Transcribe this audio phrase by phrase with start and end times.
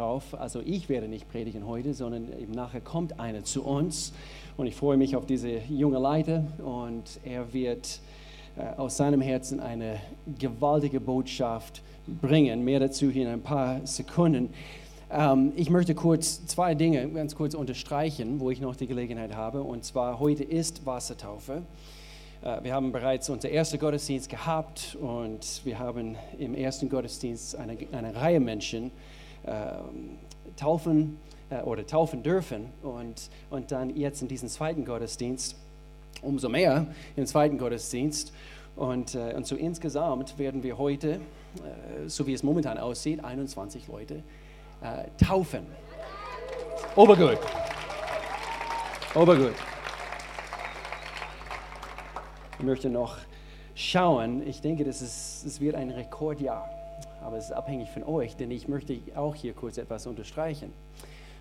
[0.00, 0.40] darauf.
[0.40, 4.12] Also ich werde nicht predigen heute, sondern eben nachher kommt einer zu uns
[4.56, 8.00] und ich freue mich auf diese junge Leiter und er wird
[8.56, 10.00] äh, aus seinem Herzen eine
[10.38, 12.64] gewaltige Botschaft bringen.
[12.64, 14.54] Mehr dazu hier in ein paar Sekunden.
[15.10, 19.62] Ähm, ich möchte kurz zwei Dinge ganz kurz unterstreichen, wo ich noch die Gelegenheit habe.
[19.62, 21.62] Und zwar heute ist Wassertaufe.
[22.42, 27.76] Äh, wir haben bereits unser ersten Gottesdienst gehabt und wir haben im ersten Gottesdienst eine,
[27.92, 28.92] eine Reihe Menschen
[30.56, 31.18] taufen
[31.50, 35.56] äh, oder taufen dürfen und, und dann jetzt in diesem zweiten Gottesdienst
[36.22, 38.32] umso mehr im zweiten Gottesdienst.
[38.76, 43.88] Und, äh, und so insgesamt werden wir heute, äh, so wie es momentan aussieht, 21
[43.88, 44.22] Leute
[44.82, 45.66] äh, taufen.
[46.96, 47.38] Obergut.
[49.14, 49.54] Obergut.
[52.58, 53.16] Ich möchte noch
[53.74, 54.46] schauen.
[54.46, 56.79] Ich denke, das, ist, das wird ein Rekordjahr.
[57.22, 60.72] Aber es ist abhängig von euch, denn ich möchte auch hier kurz etwas unterstreichen.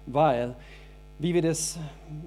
[0.06, 0.56] Weil,
[1.20, 1.78] wie wir das,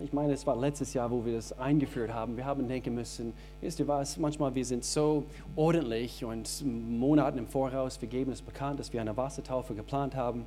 [0.03, 3.33] ich meine, es war letztes Jahr, wo wir das eingeführt haben, wir haben denken müssen,
[3.61, 5.25] wisst ihr was, manchmal wir sind so
[5.57, 10.47] ordentlich und Monaten im Voraus, wir geben es bekannt, dass wir eine Wassertaufe geplant haben.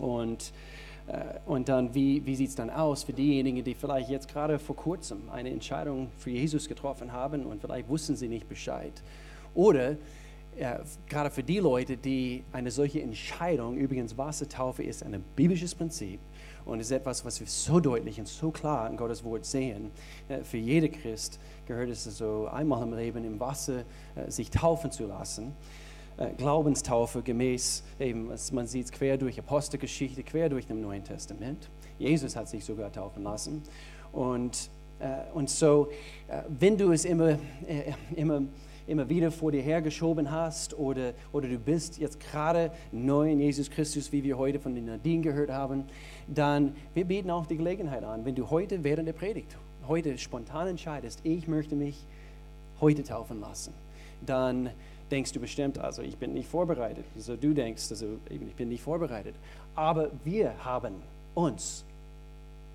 [0.00, 0.52] Und,
[1.06, 4.58] äh, und dann, wie, wie sieht es dann aus für diejenigen, die vielleicht jetzt gerade
[4.58, 8.92] vor kurzem eine Entscheidung für Jesus getroffen haben und vielleicht wussten sie nicht Bescheid?
[9.54, 9.96] Oder
[10.56, 16.20] äh, gerade für die Leute, die eine solche Entscheidung, übrigens Wassertaufe ist ein biblisches Prinzip
[16.64, 19.90] und ist etwas, was wir so deutlich und so klar in Gottes Wort sehen.
[20.28, 23.84] Äh, für jede Christ gehört es so einmal im Leben im Wasser
[24.14, 25.52] äh, sich taufen zu lassen.
[26.18, 31.68] Äh, Glaubenstaufe gemäß, eben, man sieht es quer durch Apostelgeschichte, quer durch dem Neuen Testament.
[31.98, 33.62] Jesus hat sich sogar taufen lassen.
[34.12, 35.88] Und, äh, und so,
[36.28, 37.38] äh, wenn du es immer,
[38.14, 38.42] immer,
[38.86, 43.70] immer wieder vor dir hergeschoben hast oder, oder du bist jetzt gerade neu in Jesus
[43.70, 45.84] Christus, wie wir heute von den Nadine gehört haben,
[46.28, 49.56] dann wir bieten auch die Gelegenheit an, wenn du heute während der Predigt,
[49.88, 52.06] heute spontan entscheidest, ich möchte mich
[52.80, 53.72] heute taufen lassen,
[54.24, 54.70] dann
[55.10, 57.04] denkst du bestimmt, also ich bin nicht vorbereitet.
[57.14, 59.34] Also du denkst, also ich bin nicht vorbereitet.
[59.74, 60.94] Aber wir haben
[61.34, 61.84] uns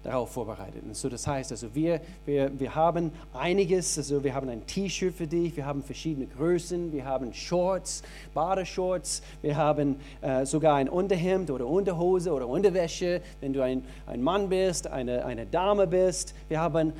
[0.03, 0.83] darauf vorbereitet.
[0.83, 5.13] Und so das heißt, also wir, wir, wir haben einiges, also wir haben ein T-Shirt
[5.13, 8.03] für dich, wir haben verschiedene Größen, wir haben Shorts,
[8.33, 14.21] Badeshorts, wir haben äh, sogar ein Unterhemd oder Unterhose oder Unterwäsche, wenn du ein, ein
[14.21, 16.33] Mann bist, eine, eine Dame bist.
[16.47, 16.93] Wir haben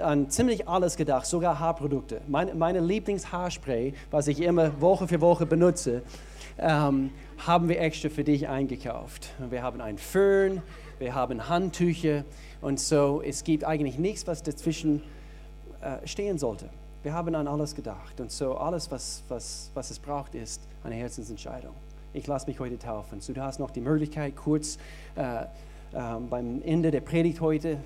[0.00, 2.20] an ziemlich alles gedacht, sogar Haarprodukte.
[2.26, 6.02] Meine, meine Lieblingshaarspray, was ich immer Woche für Woche benutze,
[6.58, 9.30] ähm, haben wir extra für dich eingekauft.
[9.50, 10.62] Wir haben einen Föhn,
[10.98, 12.24] wir haben Handtücher
[12.60, 13.22] und so.
[13.22, 15.02] Es gibt eigentlich nichts, was dazwischen
[15.80, 16.68] äh, stehen sollte.
[17.02, 20.94] Wir haben an alles gedacht und so alles, was, was, was es braucht, ist eine
[20.94, 21.74] Herzensentscheidung.
[22.12, 23.20] Ich lasse mich heute taufen.
[23.20, 24.78] So, du hast noch die Möglichkeit, kurz
[25.16, 25.44] äh,
[25.94, 27.78] ähm, beim Ende der Predigt heute,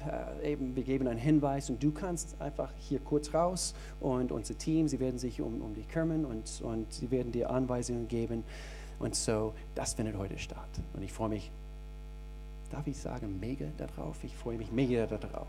[0.42, 4.56] äh, eben, wir geben einen Hinweis und du kannst einfach hier kurz raus und unser
[4.56, 8.44] Team, sie werden sich um, um dich kümmern und, und sie werden dir Anweisungen geben.
[8.98, 10.69] Und so, das findet heute statt.
[10.94, 11.50] Und ich freue mich,
[12.71, 14.17] darf ich sagen, mega darauf?
[14.23, 15.47] Ich freue mich mega darauf.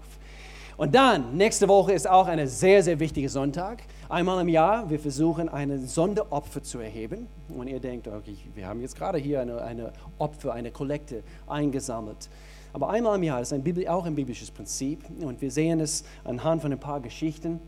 [0.77, 3.83] Und dann, nächste Woche ist auch ein sehr, sehr wichtiger Sonntag.
[4.07, 7.27] Einmal im Jahr, wir versuchen, ein Sonderopfer zu erheben.
[7.49, 12.29] Und ihr denkt, okay, wir haben jetzt gerade hier eine, eine Opfer, eine Kollekte eingesammelt.
[12.71, 16.03] Aber einmal im Jahr ist ein Bibli auch ein biblisches Prinzip und wir sehen es
[16.23, 17.59] anhand von ein paar Geschichten.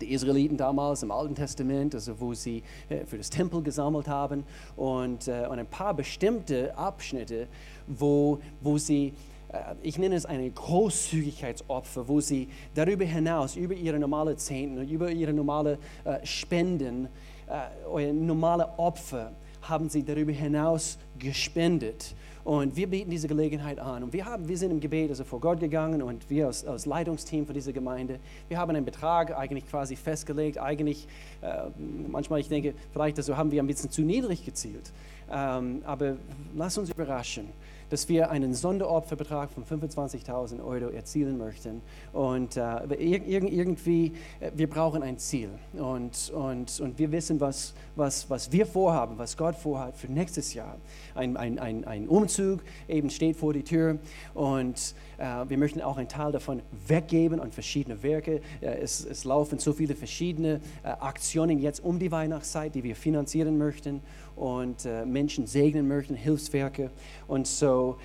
[0.00, 4.42] Die Israeliten damals im Alten Testament, also wo sie äh, für das Tempel gesammelt haben
[4.74, 7.46] und, äh, und ein paar bestimmte Abschnitte,
[7.86, 9.12] wo, wo sie
[9.54, 15.10] äh, ich nenne es eine Großzügigkeitsopfer, wo sie darüber hinaus, über ihre normale Zehnten, über
[15.10, 17.08] ihre normale äh, Spenden,
[17.48, 22.14] äh, normale Opfer, haben sie darüber hinaus gespendet.
[22.44, 24.02] Und wir bieten diese Gelegenheit an.
[24.02, 26.84] Und wir, haben, wir sind im Gebet also vor Gott gegangen und wir als, als
[26.84, 28.18] Leitungsteam für diese Gemeinde,
[28.48, 30.58] wir haben einen Betrag eigentlich quasi festgelegt.
[30.58, 31.08] Eigentlich,
[31.40, 31.70] äh,
[32.10, 34.92] manchmal ich denke, vielleicht also haben wir ein bisschen zu niedrig gezielt.
[35.32, 36.16] Ähm, aber
[36.54, 37.48] lass uns überraschen
[37.90, 41.82] dass wir einen Sonderopferbetrag von 25.000 Euro erzielen möchten.
[42.12, 45.50] Und äh, irgendwie, äh, wir brauchen ein Ziel.
[45.74, 50.54] Und, und, und wir wissen, was, was, was wir vorhaben, was Gott vorhat für nächstes
[50.54, 50.76] Jahr.
[51.14, 53.98] Ein, ein, ein, ein Umzug eben steht vor die Tür.
[54.34, 58.40] Und äh, wir möchten auch einen Teil davon weggeben an verschiedene Werke.
[58.60, 62.96] Äh, es, es laufen so viele verschiedene äh, Aktionen jetzt um die Weihnachtszeit, die wir
[62.96, 64.00] finanzieren möchten
[64.36, 66.90] und äh, Menschen segnen möchten, Hilfswerke.
[67.26, 67.96] Und so,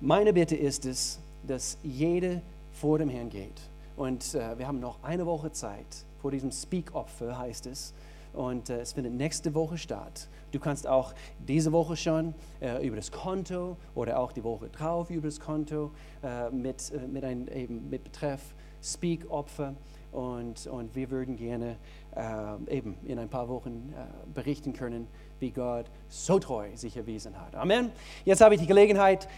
[0.00, 2.40] meine Bitte ist es, dass jeder
[2.72, 3.60] vor dem Herrn geht.
[3.96, 7.94] Und äh, wir haben noch eine Woche Zeit vor diesem Speak-Opfer, heißt es,
[8.32, 10.28] und äh, es findet nächste Woche statt.
[10.50, 15.10] Du kannst auch diese Woche schon äh, über das Konto oder auch die Woche drauf
[15.10, 15.90] über das Konto
[16.22, 18.40] äh, mit, äh, mit, ein, eben mit Betreff
[18.82, 19.74] Speak Opfer
[20.14, 21.76] und, und wir würden gerne
[22.14, 25.08] äh, eben in ein paar Wochen äh, berichten können,
[25.40, 27.54] wie Gott so treu sich erwiesen hat.
[27.54, 27.90] Amen.
[28.24, 29.28] Jetzt habe ich die Gelegenheit,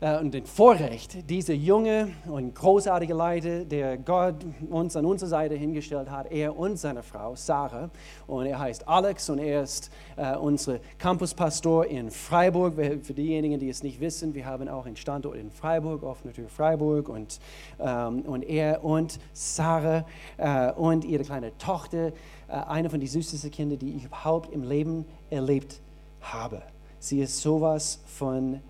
[0.00, 4.36] und den Vorrecht, diese junge und großartige Leiter, der Gott
[4.70, 7.90] uns an unsere Seite hingestellt hat, er und seine Frau Sarah.
[8.28, 12.74] Und er heißt Alex und er ist äh, unser Campuspastor in Freiburg.
[12.76, 16.48] Für diejenigen, die es nicht wissen, wir haben auch einen Standort in Freiburg, offene Tür
[16.48, 17.08] Freiburg.
[17.08, 17.40] Und,
[17.80, 20.04] ähm, und er und Sarah
[20.36, 22.12] äh, und ihre kleine Tochter,
[22.46, 25.80] äh, eine von den süßesten Kinder, die ich überhaupt im Leben erlebt
[26.20, 26.62] habe.
[27.00, 28.60] Sie ist sowas von,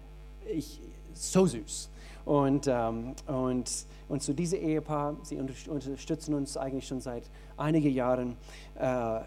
[0.51, 0.81] ich,
[1.19, 1.91] so süß.
[2.25, 7.25] Und, ähm, und, und so diese Ehepaar, sie unterstützen uns eigentlich schon seit
[7.57, 8.37] einigen Jahren,
[8.79, 9.21] äh,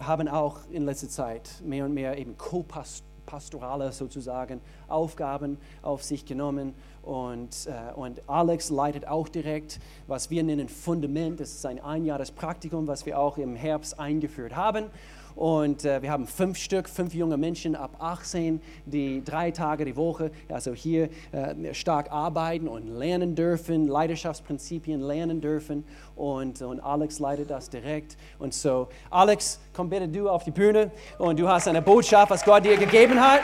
[0.00, 6.74] haben auch in letzter Zeit mehr und mehr eben co-pastorale sozusagen Aufgaben auf sich genommen.
[7.02, 11.38] Und, äh, und Alex leitet auch direkt, was wir nennen Fundament.
[11.38, 14.86] Das ist ein Einjahrespraktikum, was wir auch im Herbst eingeführt haben.
[15.34, 19.96] Und äh, wir haben fünf Stück, fünf junge Menschen ab 18, die drei Tage die
[19.96, 25.84] Woche, also hier äh, stark arbeiten und lernen dürfen, Leidenschaftsprinzipien lernen dürfen.
[26.16, 28.16] Und, und Alex leitet das direkt.
[28.38, 32.44] Und so, Alex, komm bitte du auf die Bühne und du hast eine Botschaft, was
[32.44, 33.40] Gott dir gegeben hat.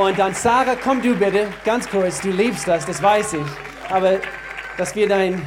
[0.00, 3.46] Und dann Sarah, komm du bitte, ganz kurz, du liebst das, das weiß ich.
[3.90, 4.20] Aber
[4.78, 5.42] dass wir dein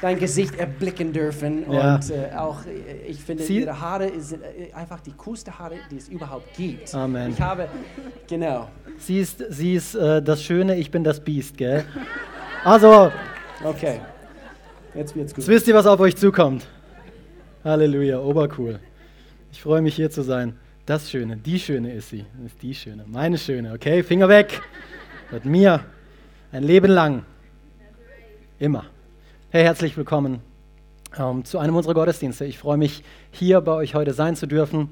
[0.00, 1.70] dein Gesicht erblicken dürfen.
[1.70, 1.96] Ja.
[1.96, 5.76] Und äh, auch, äh, ich finde, Sie ihre Haare sind äh, einfach die coolste Haare,
[5.90, 6.94] die es überhaupt gibt.
[6.94, 7.32] Amen.
[7.32, 7.68] Ich habe,
[8.28, 8.68] genau.
[8.98, 11.84] Sie ist, sie ist äh, das Schöne, ich bin das Biest, gell?
[12.64, 13.10] Also.
[13.64, 14.00] Okay.
[14.94, 15.38] Jetzt wird's gut.
[15.38, 16.66] Jetzt wisst ihr, was auf euch zukommt.
[17.64, 18.80] Halleluja, obercool.
[19.52, 20.56] Ich freue mich hier zu sein.
[20.86, 22.24] Das Schöne, die Schöne ist sie.
[22.34, 24.02] Das ist die Schöne, meine Schöne, okay?
[24.02, 24.60] Finger weg.
[25.30, 25.84] Mit mir
[26.52, 27.24] ein Leben lang.
[28.58, 28.86] Immer.
[29.52, 30.38] Hey, herzlich willkommen
[31.18, 32.44] ähm, zu einem unserer Gottesdienste.
[32.44, 33.02] Ich freue mich,
[33.32, 34.90] hier bei euch heute sein zu dürfen,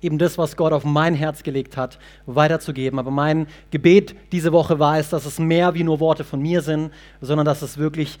[0.00, 3.00] eben das, was Gott auf mein Herz gelegt hat, weiterzugeben.
[3.00, 6.62] Aber mein Gebet diese Woche war es, dass es mehr wie nur Worte von mir
[6.62, 8.20] sind, sondern dass es wirklich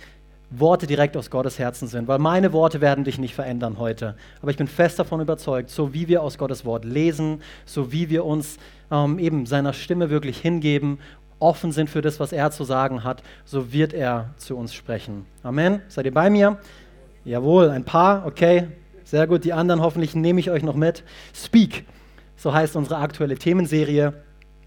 [0.50, 4.16] Worte direkt aus Gottes Herzen sind, weil meine Worte werden dich nicht verändern heute.
[4.42, 8.10] Aber ich bin fest davon überzeugt, so wie wir aus Gottes Wort lesen, so wie
[8.10, 8.58] wir uns
[8.90, 10.98] ähm, eben seiner Stimme wirklich hingeben
[11.38, 15.26] offen sind für das, was er zu sagen hat, so wird er zu uns sprechen.
[15.42, 15.82] Amen.
[15.88, 16.58] Seid ihr bei mir?
[17.24, 18.68] Jawohl, ein paar, okay.
[19.04, 21.04] Sehr gut, die anderen hoffentlich nehme ich euch noch mit.
[21.34, 21.84] Speak,
[22.36, 24.14] so heißt unsere aktuelle Themenserie.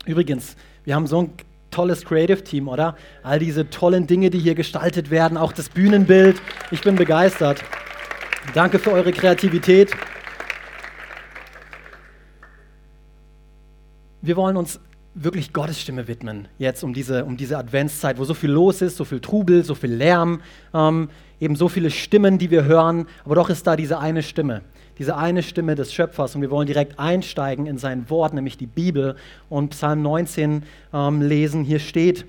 [0.05, 1.33] Übrigens, wir haben so ein
[1.71, 2.95] tolles Creative Team, oder?
[3.23, 6.41] All diese tollen Dinge, die hier gestaltet werden, auch das Bühnenbild.
[6.71, 7.63] Ich bin begeistert.
[8.53, 9.91] Danke für eure Kreativität.
[14.21, 14.79] Wir wollen uns
[15.23, 18.97] wirklich Gottes Stimme widmen, jetzt um diese, um diese Adventszeit, wo so viel los ist,
[18.97, 20.41] so viel Trubel, so viel Lärm,
[20.73, 21.09] ähm,
[21.39, 24.61] eben so viele Stimmen, die wir hören, aber doch ist da diese eine Stimme,
[24.99, 28.67] diese eine Stimme des Schöpfers und wir wollen direkt einsteigen in sein Wort, nämlich die
[28.67, 29.15] Bibel
[29.49, 31.63] und Psalm 19 ähm, lesen.
[31.63, 32.25] Hier steht,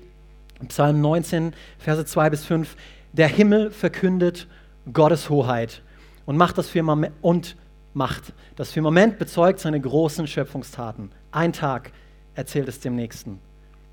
[0.67, 2.75] Psalm 19, Verse 2 bis 5,
[3.13, 4.47] der Himmel verkündet
[4.91, 5.81] Gottes Hoheit
[6.25, 7.55] und macht das Firmament, und
[7.93, 8.33] macht.
[8.55, 11.11] Das Firmament bezeugt seine großen Schöpfungstaten.
[11.31, 11.91] Ein Tag
[12.39, 13.39] erzählt es dem Nächsten.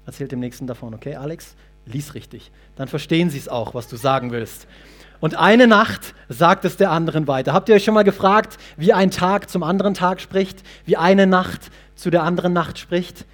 [0.06, 1.56] Erzählt dem Nächsten davon, okay, Alex?
[1.84, 2.50] Lies richtig.
[2.76, 4.66] Dann verstehen sie es auch, was du sagen willst.
[5.20, 7.52] Und eine Nacht sagt es der anderen weiter.
[7.52, 10.62] Habt ihr euch schon mal gefragt, wie ein Tag zum anderen Tag spricht?
[10.84, 13.24] Wie eine Nacht zu der anderen Nacht spricht?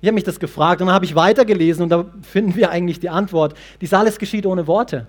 [0.00, 3.00] Ich habe mich das gefragt und dann habe ich weitergelesen und da finden wir eigentlich
[3.00, 3.54] die Antwort.
[3.80, 5.06] Dies alles geschieht ohne Worte.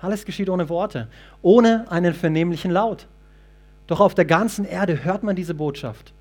[0.00, 1.08] Alles geschieht ohne Worte,
[1.42, 3.06] ohne einen vernehmlichen Laut.
[3.86, 6.12] Doch auf der ganzen Erde hört man diese Botschaft.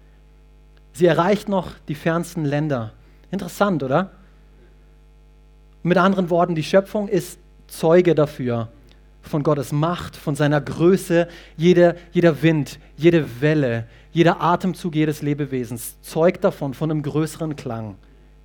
[0.94, 2.94] Sie erreicht noch die fernsten Länder.
[3.32, 4.12] Interessant, oder?
[5.84, 8.68] Mit anderen Worten, die Schöpfung ist Zeuge dafür,
[9.22, 11.28] von Gottes Macht, von seiner Größe.
[11.56, 17.96] Jeder, jeder Wind, jede Welle, jeder Atemzug jedes Lebewesens zeugt davon, von einem größeren Klang,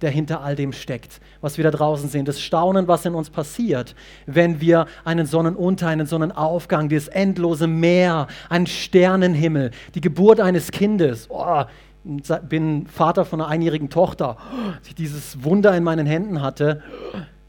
[0.02, 2.26] der hinter all dem steckt, was wir da draußen sehen.
[2.26, 3.94] Das Staunen, was in uns passiert,
[4.26, 11.26] wenn wir einen Sonnenunter, einen Sonnenaufgang, dieses endlose Meer, einen Sternenhimmel, die Geburt eines Kindes.
[11.30, 11.64] Oh,
[12.04, 14.36] bin Vater von einer einjährigen Tochter,
[14.76, 16.82] als ich dieses Wunder in meinen Händen hatte,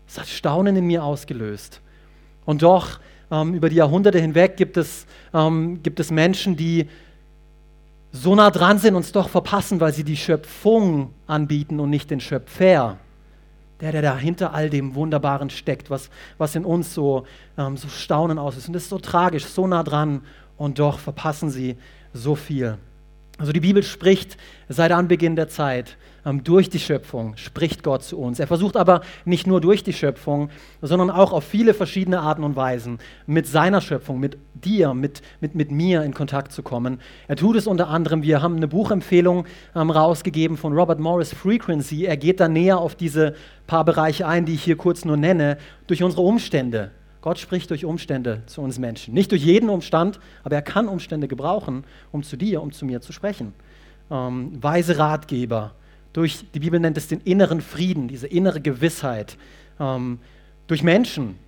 [0.08, 1.82] es hat Staunen in mir ausgelöst.
[2.46, 3.00] Und doch,
[3.32, 6.88] ähm, über die Jahrhunderte hinweg gibt es, ähm, gibt es Menschen, die
[8.12, 12.10] so nah dran sind, und es doch verpassen, weil sie die Schöpfung anbieten und nicht
[12.10, 12.98] den Schöpfer.
[13.82, 17.26] Der, der da hinter all dem Wunderbaren steckt, was, was in uns so,
[17.58, 18.70] ähm, so Staunen auslöst.
[18.70, 20.22] Und das ist so tragisch, so nah dran,
[20.56, 21.76] und doch verpassen sie
[22.14, 22.78] so viel.
[23.38, 24.38] Also die Bibel spricht
[24.70, 28.40] seit Anbeginn der Zeit ähm, durch die Schöpfung, spricht Gott zu uns.
[28.40, 30.50] Er versucht aber nicht nur durch die Schöpfung,
[30.82, 35.54] sondern auch auf viele verschiedene Arten und Weisen mit seiner Schöpfung, mit dir, mit, mit,
[35.54, 37.02] mit mir in Kontakt zu kommen.
[37.28, 42.06] Er tut es unter anderem, wir haben eine Buchempfehlung ähm, rausgegeben von Robert Morris Frequency.
[42.06, 43.36] Er geht da näher auf diese
[43.68, 46.92] paar Bereiche ein, die ich hier kurz nur nenne, durch unsere Umstände.
[47.26, 49.16] Gott spricht durch Umstände zu uns Menschen.
[49.16, 53.02] Nicht durch jeden Umstand, aber er kann Umstände gebrauchen, um zu dir, um zu mir
[53.02, 53.52] zu sprechen.
[54.12, 55.72] Ähm, weise Ratgeber,
[56.14, 59.38] durch, die Bibel nennt es den inneren Frieden, diese innere Gewissheit,
[59.80, 60.20] ähm,
[60.68, 61.40] durch Menschen,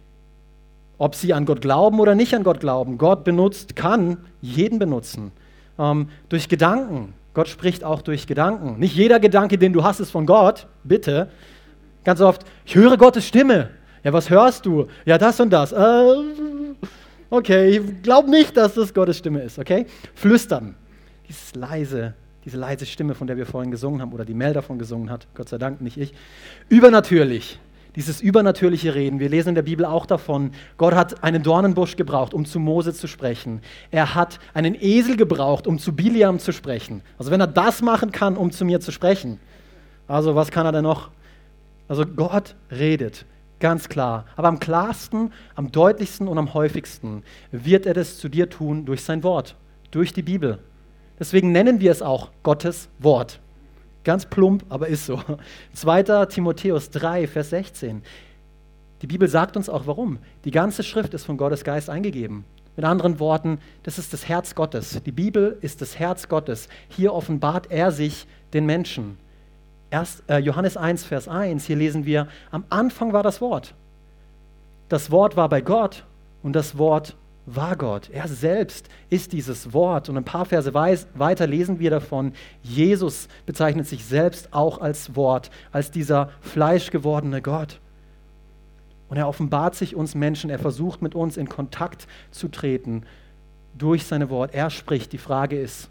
[0.98, 2.98] ob sie an Gott glauben oder nicht an Gott glauben.
[2.98, 5.32] Gott benutzt, kann jeden benutzen.
[5.78, 7.14] Ähm, durch Gedanken.
[7.36, 8.80] Gott spricht auch durch Gedanken.
[8.80, 11.30] Nicht jeder Gedanke, den du hast, ist von Gott, bitte.
[12.04, 13.70] Ganz oft, ich höre Gottes Stimme.
[14.08, 14.88] Ja, was hörst du?
[15.06, 15.74] Ja, das und das.
[15.74, 16.16] Äh,
[17.30, 19.86] okay, ich glaube nicht, dass das Gottes Stimme ist, okay?
[20.16, 20.76] Flüstern.
[21.28, 22.14] Dieses leise,
[22.46, 25.28] diese leise Stimme, von der wir vorhin gesungen haben, oder die Mel davon gesungen hat,
[25.36, 26.14] Gott sei Dank, nicht ich.
[26.70, 27.60] Übernatürlich.
[27.98, 29.20] Dieses übernatürliche Reden.
[29.20, 32.94] Wir lesen in der Bibel auch davon, Gott hat einen Dornenbusch gebraucht, um zu Mose
[32.94, 33.60] zu sprechen.
[33.92, 37.02] Er hat einen Esel gebraucht, um zu Biliam zu sprechen.
[37.18, 39.38] Also wenn er das machen kann, um zu mir zu sprechen,
[40.08, 41.10] also was kann er denn noch?
[41.90, 43.26] Also Gott redet.
[43.60, 44.26] Ganz klar.
[44.36, 49.04] Aber am klarsten, am deutlichsten und am häufigsten wird er das zu dir tun durch
[49.04, 49.56] sein Wort,
[49.92, 50.60] durch die Bibel.
[51.20, 53.40] Deswegen nennen wir es auch Gottes Wort.
[54.04, 55.22] Ganz plump, aber ist so.
[55.74, 56.28] 2.
[56.28, 58.04] Timotheus 3, Vers 16.
[59.02, 60.20] Die Bibel sagt uns auch warum.
[60.46, 62.46] Die ganze Schrift ist von Gottes Geist eingegeben.
[62.76, 65.02] Mit anderen Worten, das ist das Herz Gottes.
[65.04, 66.70] Die Bibel ist das Herz Gottes.
[66.90, 69.18] Hier offenbart er sich den Menschen.
[69.90, 73.74] Erst, äh, Johannes 1, Vers 1, hier lesen wir, am Anfang war das Wort.
[74.90, 76.06] Das Wort war bei Gott
[76.44, 77.16] und das Wort
[77.46, 78.10] war Gott.
[78.12, 80.10] Er selbst ist dieses Wort.
[80.10, 85.50] Und ein paar Verse weiter lesen wir davon, Jesus bezeichnet sich selbst auch als Wort,
[85.72, 87.80] als dieser fleischgewordene Gott.
[89.10, 93.04] Und er offenbart sich uns Menschen, er versucht mit uns in Kontakt zu treten
[93.78, 94.54] durch seine Wort.
[94.54, 95.14] Er spricht.
[95.14, 95.90] Die Frage ist,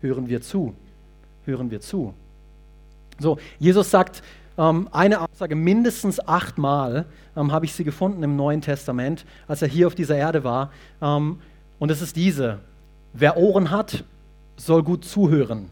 [0.00, 0.74] hören wir zu?
[1.44, 2.14] Hören wir zu?
[3.18, 4.22] So, Jesus sagt
[4.58, 7.06] ähm, eine Aussage mindestens achtmal,
[7.36, 10.70] ähm, habe ich sie gefunden im Neuen Testament, als er hier auf dieser Erde war.
[11.00, 11.40] Ähm,
[11.78, 12.60] und es ist diese,
[13.12, 14.04] wer Ohren hat,
[14.56, 15.70] soll gut zuhören.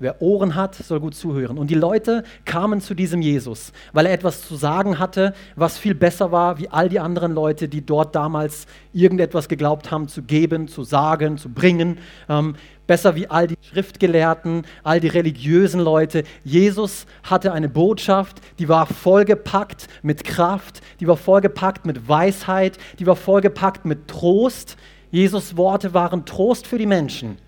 [0.00, 1.56] Wer Ohren hat, soll gut zuhören.
[1.56, 5.94] Und die Leute kamen zu diesem Jesus, weil er etwas zu sagen hatte, was viel
[5.94, 10.66] besser war wie all die anderen Leute, die dort damals irgendetwas geglaubt haben zu geben,
[10.66, 11.98] zu sagen, zu bringen.
[12.28, 12.56] Ähm,
[12.88, 16.24] besser wie all die Schriftgelehrten, all die religiösen Leute.
[16.42, 23.06] Jesus hatte eine Botschaft, die war vollgepackt mit Kraft, die war vollgepackt mit Weisheit, die
[23.06, 24.76] war vollgepackt mit Trost.
[25.12, 27.38] Jesus Worte waren Trost für die Menschen.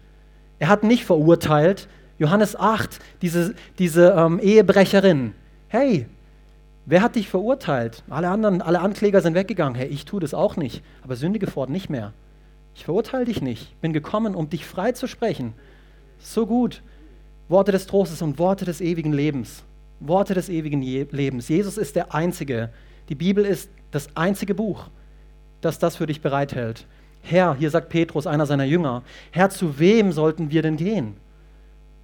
[0.60, 5.32] Er hat nicht verurteilt, Johannes 8, diese, diese ähm, Ehebrecherin.
[5.68, 6.06] Hey,
[6.86, 8.02] wer hat dich verurteilt?
[8.08, 9.74] Alle anderen, alle Ankläger sind weggegangen.
[9.74, 12.12] Hey, ich tue das auch nicht, aber sündige fort nicht mehr.
[12.74, 13.62] Ich verurteile dich nicht.
[13.72, 15.54] Ich bin gekommen, um dich frei zu sprechen.
[16.18, 16.82] So gut.
[17.48, 19.62] Worte des Trostes und Worte des ewigen Lebens.
[20.00, 21.48] Worte des ewigen Je Lebens.
[21.48, 22.70] Jesus ist der Einzige.
[23.08, 24.88] Die Bibel ist das einzige Buch,
[25.60, 26.86] das das für dich bereithält.
[27.22, 31.16] Herr, hier sagt Petrus, einer seiner Jünger, Herr, zu wem sollten wir denn gehen?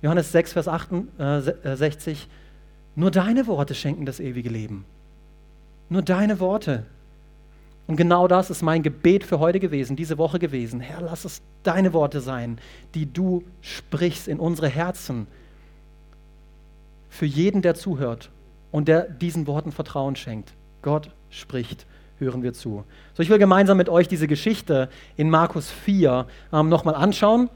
[0.02, 2.26] Johannes 6, Vers 68, äh,
[2.96, 4.84] nur deine Worte schenken das ewige Leben.
[5.88, 6.84] Nur deine Worte.
[7.86, 10.80] Und genau das ist mein Gebet für heute gewesen, diese Woche gewesen.
[10.80, 12.58] Herr, lass es deine Worte sein,
[12.94, 15.26] die du sprichst in unsere Herzen.
[17.08, 18.30] Für jeden, der zuhört
[18.70, 20.52] und der diesen Worten Vertrauen schenkt.
[20.82, 21.86] Gott spricht,
[22.18, 22.84] hören wir zu.
[23.14, 27.50] So, ich will gemeinsam mit euch diese Geschichte in Markus 4 ähm, nochmal anschauen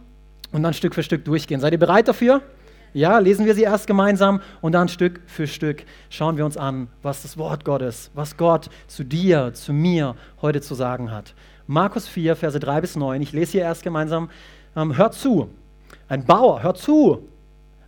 [0.53, 1.61] und dann Stück für Stück durchgehen.
[1.61, 2.43] Seid ihr bereit dafür?
[2.93, 6.89] Ja, lesen wir sie erst gemeinsam und dann Stück für Stück schauen wir uns an,
[7.03, 11.35] was das Wort Gottes, was Gott zu dir, zu mir heute zu sagen hat.
[11.67, 13.21] Markus 4, Verse 3 bis 9.
[13.21, 14.31] Ich lese hier erst gemeinsam.
[14.75, 15.51] Ähm, hört zu.
[16.09, 17.29] Ein Bauer, hört zu.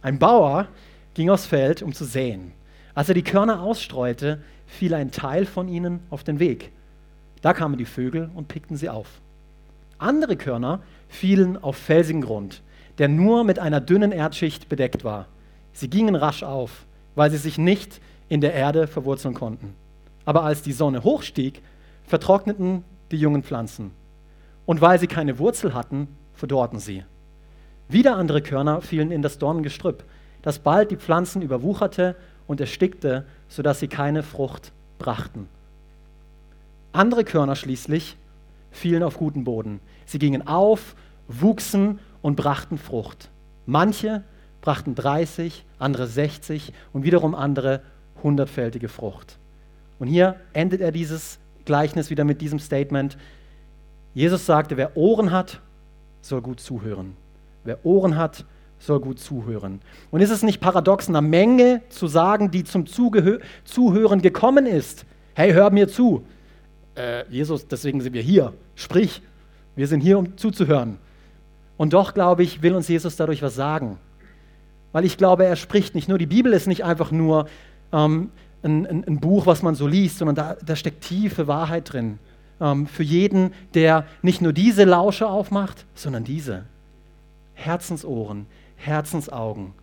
[0.03, 0.69] Ein Bauer
[1.15, 2.53] ging aufs Feld, um zu säen.
[2.95, 6.73] Als er die Körner ausstreute, fiel ein Teil von ihnen auf den Weg.
[7.41, 9.07] Da kamen die Vögel und pickten sie auf.
[9.99, 12.63] Andere Körner fielen auf felsigen Grund,
[12.99, 15.27] der nur mit einer dünnen Erdschicht bedeckt war.
[15.73, 19.75] Sie gingen rasch auf, weil sie sich nicht in der Erde verwurzeln konnten.
[20.25, 21.63] Aber als die Sonne hochstieg,
[22.05, 23.93] vertrockneten die jungen Pflanzen.
[24.67, 27.05] Und weil sie keine Wurzel hatten, verdorrten sie.
[27.89, 30.05] Wieder andere Körner fielen in das Dornengestrüpp,
[30.43, 35.49] das bald die Pflanzen überwucherte und erstickte, sodass sie keine Frucht brachten.
[36.93, 38.17] Andere Körner schließlich
[38.71, 39.81] fielen auf guten Boden.
[40.09, 40.97] Sie gingen auf,
[41.29, 43.29] wuchsen und brachten Frucht.
[43.67, 44.25] Manche
[44.63, 47.83] brachten 30, andere 60 und wiederum andere
[48.23, 49.37] hundertfältige Frucht.
[49.99, 53.19] Und hier endet er dieses Gleichnis wieder mit diesem Statement.
[54.15, 55.61] Jesus sagte, wer Ohren hat,
[56.23, 57.15] soll gut zuhören.
[57.65, 58.47] Wer Ohren hat,
[58.79, 59.83] soll gut zuhören.
[60.11, 65.05] Und ist es nicht paradox, einer Menge zu sagen, die zum Zugehö Zuhören gekommen ist?
[65.35, 66.25] Hey, hör mir zu.
[66.97, 68.55] Äh, Jesus, deswegen sind wir hier.
[68.75, 69.21] Sprich,
[69.79, 70.99] wir sind hier, um zuzuhören.
[71.77, 73.97] Und doch, glaube ich, will uns Jesus dadurch was sagen.
[74.91, 76.19] Weil ich glaube, er spricht nicht nur.
[76.19, 77.47] Die Bibel ist nicht einfach nur
[77.93, 78.31] ähm,
[78.65, 82.19] ein, ein, ein, Buch, was man so liest, sondern da, da steckt tiefe Wahrheit drin.
[82.61, 86.65] Ähm, für jeden, der nicht nur diese Lausche aufmacht, sondern diese.
[87.55, 89.67] Herzensohren, Herzensaugen.
[89.67, 89.75] Und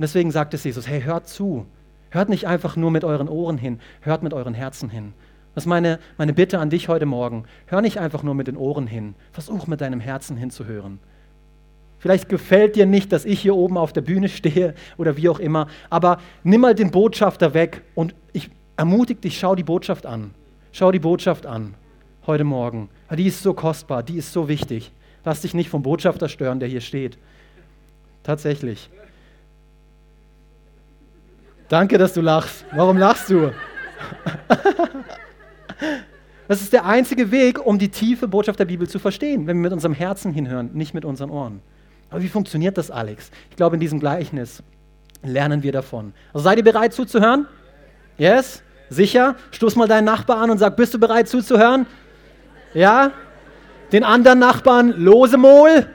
[0.00, 1.66] deswegen sagt es Jesus, hey, hört zu.
[2.10, 5.12] Hört nicht einfach nur mit euren Ohren hin, hört mit euren Herzen hin.
[5.54, 7.44] Das ist meine, meine Bitte an dich heute Morgen.
[7.66, 11.00] Hör nicht einfach nur mit den Ohren hin, versuch mit deinem Herzen hinzuhören.
[11.98, 15.38] Vielleicht gefällt dir nicht, dass ich hier oben auf der Bühne stehe oder wie auch
[15.38, 20.32] immer, aber nimm mal den Botschafter weg und ich ermutige dich, schau die Botschaft an.
[20.72, 21.74] Schau die Botschaft an
[22.26, 22.88] heute Morgen.
[23.16, 24.92] Die ist so kostbar, die ist so wichtig.
[25.24, 27.18] Lass dich nicht vom Botschafter stören, der hier steht.
[28.22, 28.88] Tatsächlich.
[31.68, 32.64] Danke, dass du lachst.
[32.72, 33.52] Warum lachst du?
[36.50, 39.62] Das ist der einzige Weg, um die tiefe Botschaft der Bibel zu verstehen, wenn wir
[39.62, 41.62] mit unserem Herzen hinhören, nicht mit unseren Ohren.
[42.10, 43.30] Aber wie funktioniert das, Alex?
[43.50, 44.60] Ich glaube, in diesem Gleichnis
[45.22, 46.12] lernen wir davon.
[46.32, 47.46] Also seid ihr bereit zuzuhören?
[48.18, 48.64] Yes?
[48.88, 49.36] Sicher?
[49.52, 51.86] Stoß mal deinen Nachbar an und sag, bist du bereit zuzuhören?
[52.74, 53.12] Ja?
[53.92, 55.86] Den anderen Nachbarn, lose Mol?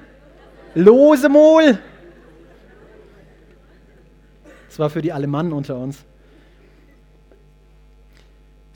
[0.74, 1.80] Lose Mol?
[4.70, 6.06] Das war für die Alemannen unter uns.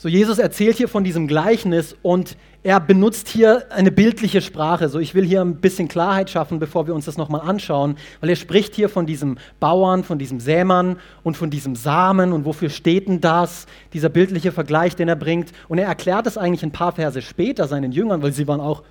[0.01, 4.87] So, Jesus erzählt hier von diesem Gleichnis und er benutzt hier eine bildliche Sprache.
[4.87, 8.29] So, ich will hier ein bisschen Klarheit schaffen, bevor wir uns das nochmal anschauen, weil
[8.29, 12.69] er spricht hier von diesem Bauern, von diesem Sämann und von diesem Samen und wofür
[12.69, 13.65] steht denn das?
[13.91, 15.51] Dieser bildliche Vergleich, den er bringt.
[15.67, 18.83] Und er erklärt es eigentlich ein paar Verse später seinen Jüngern, weil sie waren auch,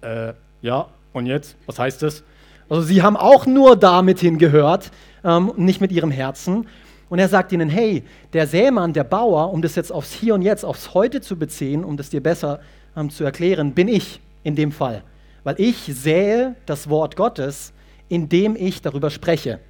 [0.00, 0.32] äh,
[0.62, 1.54] ja, und jetzt?
[1.66, 2.24] Was heißt das?
[2.68, 4.90] Also, sie haben auch nur damit hingehört,
[5.22, 6.66] ähm, nicht mit ihrem Herzen.
[7.08, 10.42] Und er sagt ihnen, hey, der Sämann, der Bauer, um das jetzt aufs Hier und
[10.42, 12.60] Jetzt, aufs Heute zu beziehen, um das dir besser
[12.96, 15.02] ähm, zu erklären, bin ich in dem Fall.
[15.44, 17.72] Weil ich sähe das Wort Gottes,
[18.08, 19.60] indem ich darüber spreche.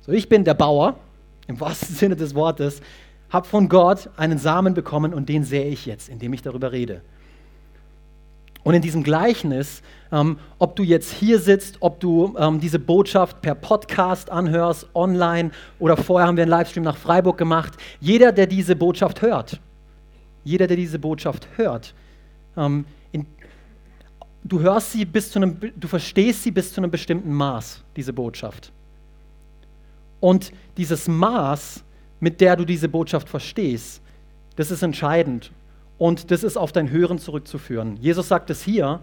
[0.00, 0.96] So, ich bin der Bauer,
[1.46, 2.80] im wahrsten Sinne des Wortes,
[3.30, 7.02] habe von Gott einen Samen bekommen und den sähe ich jetzt, indem ich darüber rede.
[8.64, 13.40] Und in diesem Gleichnis, ähm, ob du jetzt hier sitzt, ob du ähm, diese Botschaft
[13.42, 18.46] per Podcast anhörst, online oder vorher haben wir einen Livestream nach Freiburg gemacht, jeder, der
[18.46, 19.60] diese Botschaft hört,
[20.44, 21.94] jeder, der diese Botschaft hört,
[22.56, 23.26] ähm, in,
[24.44, 28.12] du hörst sie bis zu einem, du verstehst sie bis zu einem bestimmten Maß, diese
[28.12, 28.70] Botschaft.
[30.20, 31.82] Und dieses Maß,
[32.20, 34.00] mit der du diese Botschaft verstehst,
[34.54, 35.50] das ist entscheidend.
[36.02, 37.96] Und das ist auf dein Hören zurückzuführen.
[38.00, 38.98] Jesus sagt es hier.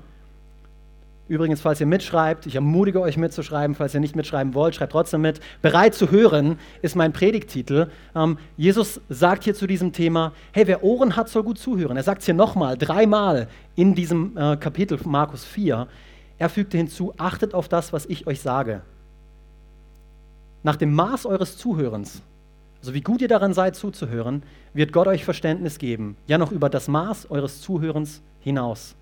[1.30, 5.22] Übrigens, falls ihr mitschreibt, ich ermutige euch mitzuschreiben, falls ihr nicht mitschreiben wollt, schreibt trotzdem
[5.22, 5.40] mit.
[5.62, 7.88] Bereit zu hören ist mein Predigtitel.
[8.14, 11.96] Ähm, Jesus sagt hier zu diesem Thema, hey, wer Ohren hat, soll gut zuhören.
[11.96, 15.88] Er sagt es hier nochmal, dreimal in diesem äh, Kapitel Markus 4.
[16.38, 18.82] Er fügte hinzu, achtet auf das, was ich euch sage.
[20.64, 22.24] Nach dem Maß eures Zuhörens
[22.80, 26.70] also wie gut ihr daran seid zuzuhören, wird Gott euch Verständnis geben, ja noch über
[26.70, 28.96] das Maß eures Zuhörens hinaus.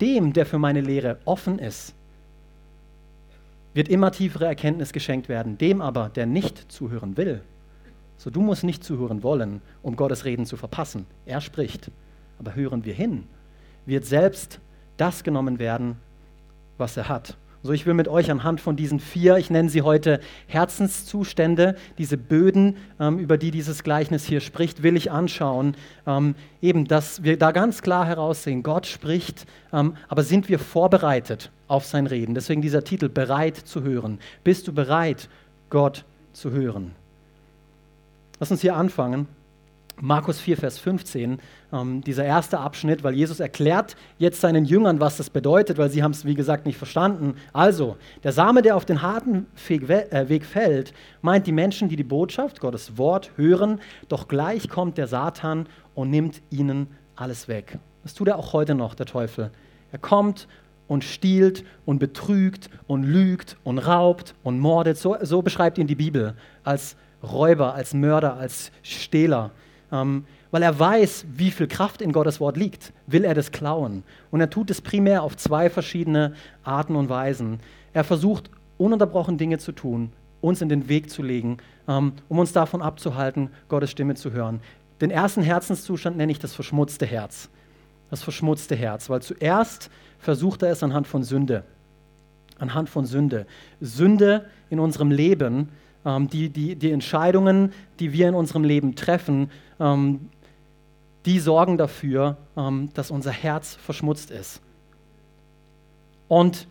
[0.00, 1.94] Dem, der für meine Lehre offen ist,
[3.74, 5.58] wird immer tiefere Erkenntnis geschenkt werden.
[5.58, 7.42] Dem aber, der nicht zuhören will,
[8.16, 11.06] so du musst nicht zuhören wollen, um Gottes Reden zu verpassen.
[11.26, 11.90] Er spricht.
[12.38, 13.24] Aber hören wir hin,
[13.84, 14.60] wird selbst
[14.96, 15.96] das genommen werden,
[16.78, 17.36] was er hat.
[17.62, 22.16] So, ich will mit euch anhand von diesen vier, ich nenne sie heute Herzenszustände, diese
[22.16, 25.76] Böden, ähm, über die dieses Gleichnis hier spricht, will ich anschauen.
[26.06, 31.50] Ähm, eben, dass wir da ganz klar heraussehen, Gott spricht, ähm, aber sind wir vorbereitet
[31.68, 32.34] auf sein Reden?
[32.34, 34.20] Deswegen dieser Titel, bereit zu hören.
[34.42, 35.28] Bist du bereit,
[35.68, 36.92] Gott zu hören?
[38.38, 39.28] Lass uns hier anfangen.
[40.02, 41.38] Markus 4, Vers 15,
[41.72, 46.02] ähm, dieser erste Abschnitt, weil Jesus erklärt jetzt seinen Jüngern, was das bedeutet, weil sie
[46.02, 47.34] haben es, wie gesagt, nicht verstanden.
[47.52, 52.04] Also, der Same, der auf den harten äh, Weg fällt, meint die Menschen, die die
[52.04, 57.78] Botschaft, Gottes Wort hören, doch gleich kommt der Satan und nimmt ihnen alles weg.
[58.02, 59.50] Das tut er auch heute noch, der Teufel.
[59.92, 60.48] Er kommt
[60.88, 64.96] und stiehlt und betrügt und lügt und raubt und mordet.
[64.96, 66.34] So, so beschreibt ihn die Bibel
[66.64, 69.50] als Räuber, als Mörder, als Stehler.
[69.92, 74.02] Ähm, weil er weiß, wie viel Kraft in Gottes Wort liegt, will er das klauen.
[74.30, 77.60] Und er tut es primär auf zwei verschiedene Arten und Weisen.
[77.92, 82.52] Er versucht ununterbrochen Dinge zu tun, uns in den Weg zu legen, ähm, um uns
[82.52, 84.60] davon abzuhalten, Gottes Stimme zu hören.
[85.00, 87.48] Den ersten Herzenszustand nenne ich das verschmutzte Herz.
[88.10, 91.64] Das verschmutzte Herz, weil zuerst versucht er es anhand von Sünde.
[92.58, 93.46] Anhand von Sünde.
[93.80, 95.70] Sünde in unserem Leben,
[96.04, 100.30] die, die, die Entscheidungen, die wir in unserem Leben treffen, ähm,
[101.26, 104.60] die sorgen dafür, ähm, dass unser Herz verschmutzt ist.
[106.28, 106.66] Und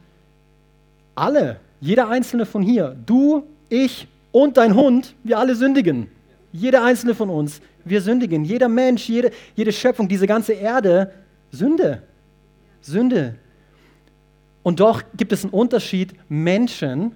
[1.16, 6.08] alle, jeder einzelne von hier, du, ich und dein Hund, wir alle sündigen.
[6.52, 8.44] Jeder einzelne von uns, wir sündigen.
[8.44, 11.12] Jeder Mensch, jede, jede Schöpfung, diese ganze Erde,
[11.52, 12.04] Sünde.
[12.82, 13.36] Sünde.
[14.64, 17.16] Und doch gibt es einen Unterschied Menschen,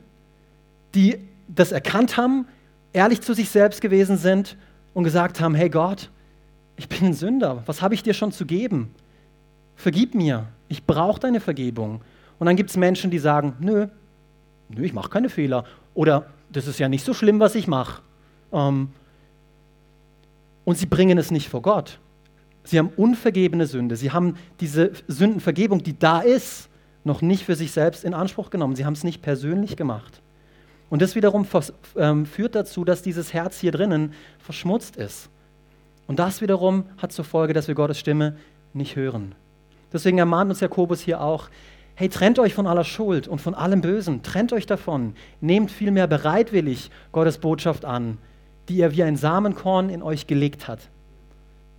[0.96, 1.20] die
[1.56, 2.48] das erkannt haben,
[2.94, 4.58] ehrlich zu sich selbst gewesen sind
[4.94, 6.10] und gesagt haben, hey Gott,
[6.76, 8.94] ich bin ein Sünder, was habe ich dir schon zu geben?
[9.76, 12.02] Vergib mir, ich brauche deine Vergebung.
[12.40, 13.88] Und dann gibt es Menschen, die sagen, nö,
[14.70, 15.66] nö, ich mache keine Fehler.
[15.94, 18.02] Oder das ist ja nicht so schlimm, was ich mache.
[18.52, 18.90] Ähm,
[20.66, 22.00] und sie bringen es nicht vor Gott.
[22.64, 23.96] Sie haben unvergebene Sünde.
[23.96, 26.70] Sie haben diese Sündenvergebung, die da ist,
[27.04, 28.76] noch nicht für sich selbst in Anspruch genommen.
[28.76, 30.23] Sie haben es nicht persönlich gemacht.
[30.94, 31.48] Und das wiederum
[31.98, 35.28] ähm, führt dazu, dass dieses Herz hier drinnen verschmutzt ist.
[36.06, 38.38] Und das wiederum hat zur Folge, dass wir Gottes Stimme
[38.74, 39.34] nicht hören.
[39.92, 41.50] Deswegen ermahnt uns Jakobus hier auch,
[41.96, 46.06] hey, trennt euch von aller Schuld und von allem Bösen, trennt euch davon, nehmt vielmehr
[46.06, 48.20] bereitwillig Gottes Botschaft an,
[48.70, 50.92] die er wie ein Samenkorn in euch gelegt hat.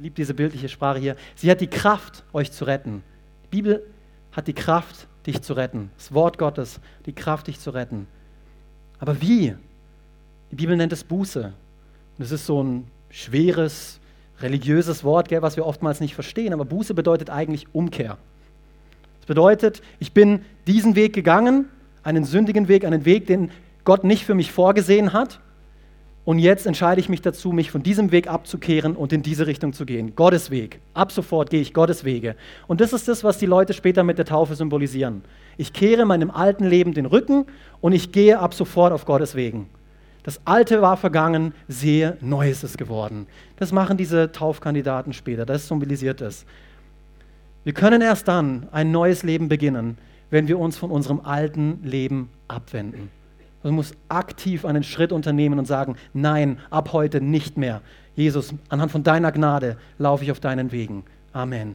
[0.01, 1.15] Liebt diese bildliche Sprache hier.
[1.37, 3.05] Sie hat die Kraft, euch zu retten.
[3.45, 3.87] Die Bibel
[4.33, 5.93] hat die Kraft, dich zu retten.
[5.97, 8.09] Das Wort Gottes, die Kraft, dich zu retten.
[9.05, 9.55] Aber wie?
[10.51, 11.53] Die Bibel nennt es Buße.
[12.17, 14.01] Und es ist so ein schweres,
[14.41, 16.55] religiöses Wort, gell, was wir oftmals nicht verstehen.
[16.55, 18.17] Aber Buße bedeutet eigentlich Umkehr.
[19.21, 21.69] Es bedeutet, ich bin diesen Weg gegangen,
[22.03, 23.51] einen sündigen Weg, einen Weg, den
[23.85, 25.39] Gott nicht für mich vorgesehen hat.
[26.25, 29.75] Und jetzt entscheide ich mich dazu, mich von diesem Weg abzukehren und in diese Richtung
[29.75, 30.17] zu gehen.
[30.17, 30.81] Gottes Weg.
[30.95, 32.35] Ab sofort gehe ich Gottes Wege.
[32.67, 35.23] Und das ist das, was die Leute später mit der Taufe symbolisieren.
[35.59, 37.45] Ich kehre meinem alten Leben den Rücken
[37.83, 39.69] und ich gehe ab sofort auf Gottes Wegen.
[40.23, 43.27] Das Alte war vergangen, sehe, Neues ist geworden.
[43.57, 45.45] Das machen diese Taufkandidaten später.
[45.45, 46.47] Das symbolisiert es.
[47.65, 49.99] Wir können erst dann ein neues Leben beginnen,
[50.31, 53.11] wenn wir uns von unserem alten Leben abwenden.
[53.65, 57.81] Du musst aktiv einen Schritt unternehmen und sagen, nein, ab heute nicht mehr.
[58.15, 61.05] Jesus, anhand von deiner Gnade laufe ich auf deinen Wegen.
[61.33, 61.75] Amen.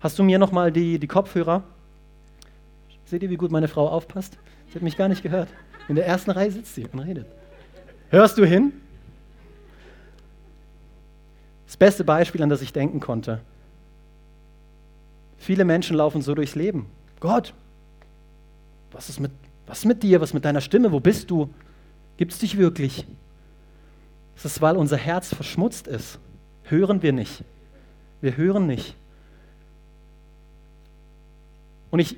[0.00, 1.62] Hast du mir nochmal die, die Kopfhörer?
[3.06, 4.36] Seht ihr, wie gut meine Frau aufpasst?
[4.68, 5.48] Sie hat mich gar nicht gehört.
[5.88, 7.26] In der ersten Reihe sitzt sie und redet.
[8.10, 8.72] Hörst du hin?
[11.66, 13.40] Das beste Beispiel, an das ich denken konnte.
[15.38, 16.84] Viele Menschen laufen so durchs Leben.
[17.18, 17.54] Gott,
[18.92, 19.30] was ist mit
[19.70, 20.20] was mit dir?
[20.20, 20.90] Was mit deiner Stimme?
[20.90, 21.48] Wo bist du?
[22.16, 23.06] Gibt es dich wirklich?
[24.36, 26.18] Es ist, weil unser Herz verschmutzt ist.
[26.64, 27.44] Hören wir nicht.
[28.20, 28.96] Wir hören nicht.
[31.90, 32.16] Und ich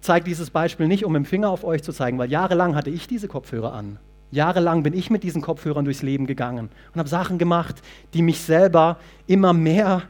[0.00, 2.90] zeige dieses Beispiel nicht, um mit dem Finger auf euch zu zeigen, weil jahrelang hatte
[2.90, 3.98] ich diese Kopfhörer an.
[4.30, 7.76] Jahrelang bin ich mit diesen Kopfhörern durchs Leben gegangen und habe Sachen gemacht,
[8.12, 10.02] die mich selber immer mehr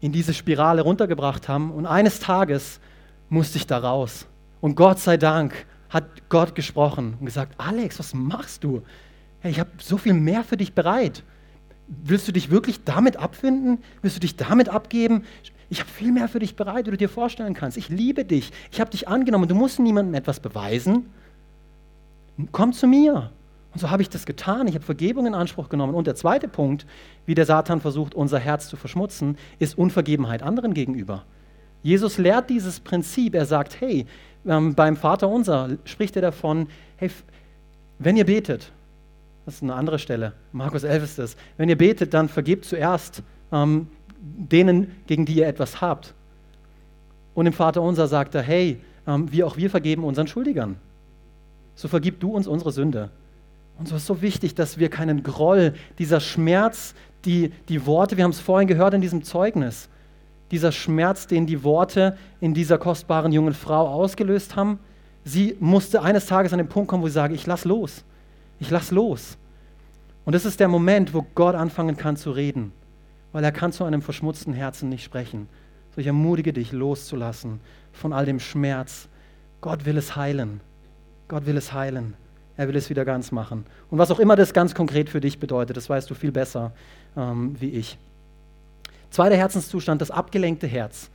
[0.00, 1.70] in diese Spirale runtergebracht haben.
[1.70, 2.80] Und eines Tages
[3.28, 4.26] musste ich da raus.
[4.60, 8.82] Und Gott sei Dank hat Gott gesprochen und gesagt, Alex, was machst du?
[9.40, 11.22] Hey, ich habe so viel mehr für dich bereit.
[11.86, 13.78] Willst du dich wirklich damit abfinden?
[14.02, 15.24] Willst du dich damit abgeben?
[15.70, 17.76] Ich habe viel mehr für dich bereit, wie du dir vorstellen kannst.
[17.76, 18.52] Ich liebe dich.
[18.70, 19.48] Ich habe dich angenommen.
[19.48, 21.06] Du musst niemandem etwas beweisen.
[22.52, 23.30] Komm zu mir.
[23.72, 24.66] Und so habe ich das getan.
[24.66, 25.94] Ich habe Vergebung in Anspruch genommen.
[25.94, 26.86] Und der zweite Punkt,
[27.26, 31.24] wie der Satan versucht, unser Herz zu verschmutzen, ist Unvergebenheit anderen gegenüber.
[31.82, 33.34] Jesus lehrt dieses Prinzip.
[33.34, 34.06] Er sagt, hey,
[34.46, 37.10] ähm, beim Vater unser spricht er davon, hey,
[37.98, 38.70] wenn ihr betet,
[39.44, 43.22] das ist eine andere Stelle, Markus 11 ist das, wenn ihr betet, dann vergebt zuerst
[43.52, 43.88] ähm,
[44.20, 46.14] denen, gegen die ihr etwas habt.
[47.34, 50.76] Und im Vater unser sagt er, hey, ähm, wie auch wir vergeben unseren Schuldigern.
[51.74, 53.10] So vergib du uns unsere Sünde.
[53.78, 58.24] Und so ist so wichtig, dass wir keinen Groll, dieser Schmerz, die, die Worte, wir
[58.24, 59.88] haben es vorhin gehört in diesem Zeugnis,
[60.50, 64.78] dieser Schmerz, den die Worte in dieser kostbaren jungen Frau ausgelöst haben.
[65.24, 68.04] Sie musste eines Tages an den Punkt kommen, wo sie sagt, ich lass los.
[68.60, 69.36] Ich lass los.
[70.24, 72.72] Und das ist der Moment, wo Gott anfangen kann zu reden,
[73.32, 75.48] weil er kann zu einem verschmutzten Herzen nicht sprechen.
[75.94, 77.60] So ich ermutige dich, loszulassen
[77.92, 79.08] von all dem Schmerz.
[79.60, 80.60] Gott will es heilen.
[81.28, 82.14] Gott will es heilen.
[82.56, 83.64] Er will es wieder ganz machen.
[83.90, 86.72] Und was auch immer das ganz konkret für dich bedeutet, das weißt du viel besser
[87.16, 87.98] ähm, wie ich.
[89.10, 91.10] Zweiter Herzenszustand, das abgelenkte Herz.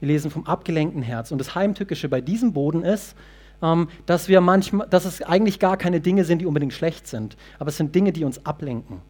[0.00, 1.32] Wir lesen vom abgelenkten Herz.
[1.32, 3.16] Und das Heimtückische bei diesem Boden ist,
[3.62, 7.36] ähm, dass wir manchmal, dass es eigentlich gar keine Dinge sind, die unbedingt schlecht sind,
[7.58, 9.00] aber es sind Dinge, die uns ablenken,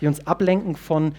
[0.00, 1.14] die uns ablenken von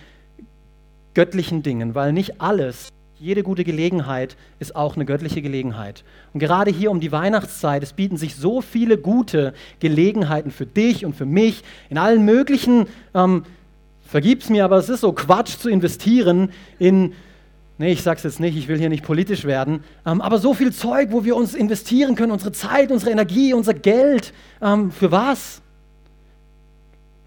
[1.13, 6.05] göttlichen Dingen, weil nicht alles, jede gute Gelegenheit ist auch eine göttliche Gelegenheit.
[6.33, 11.05] Und gerade hier um die Weihnachtszeit, es bieten sich so viele gute Gelegenheiten für dich
[11.05, 13.43] und für mich in allen möglichen, ähm,
[14.09, 17.13] vergib's mir, aber es ist so Quatsch zu investieren in
[17.79, 20.71] nee, ich sag's jetzt nicht, ich will hier nicht politisch werden, ähm, aber so viel
[20.71, 24.33] Zeug, wo wir uns investieren können, unsere Zeit, unsere Energie, unser Geld.
[24.61, 25.61] Ähm, für was?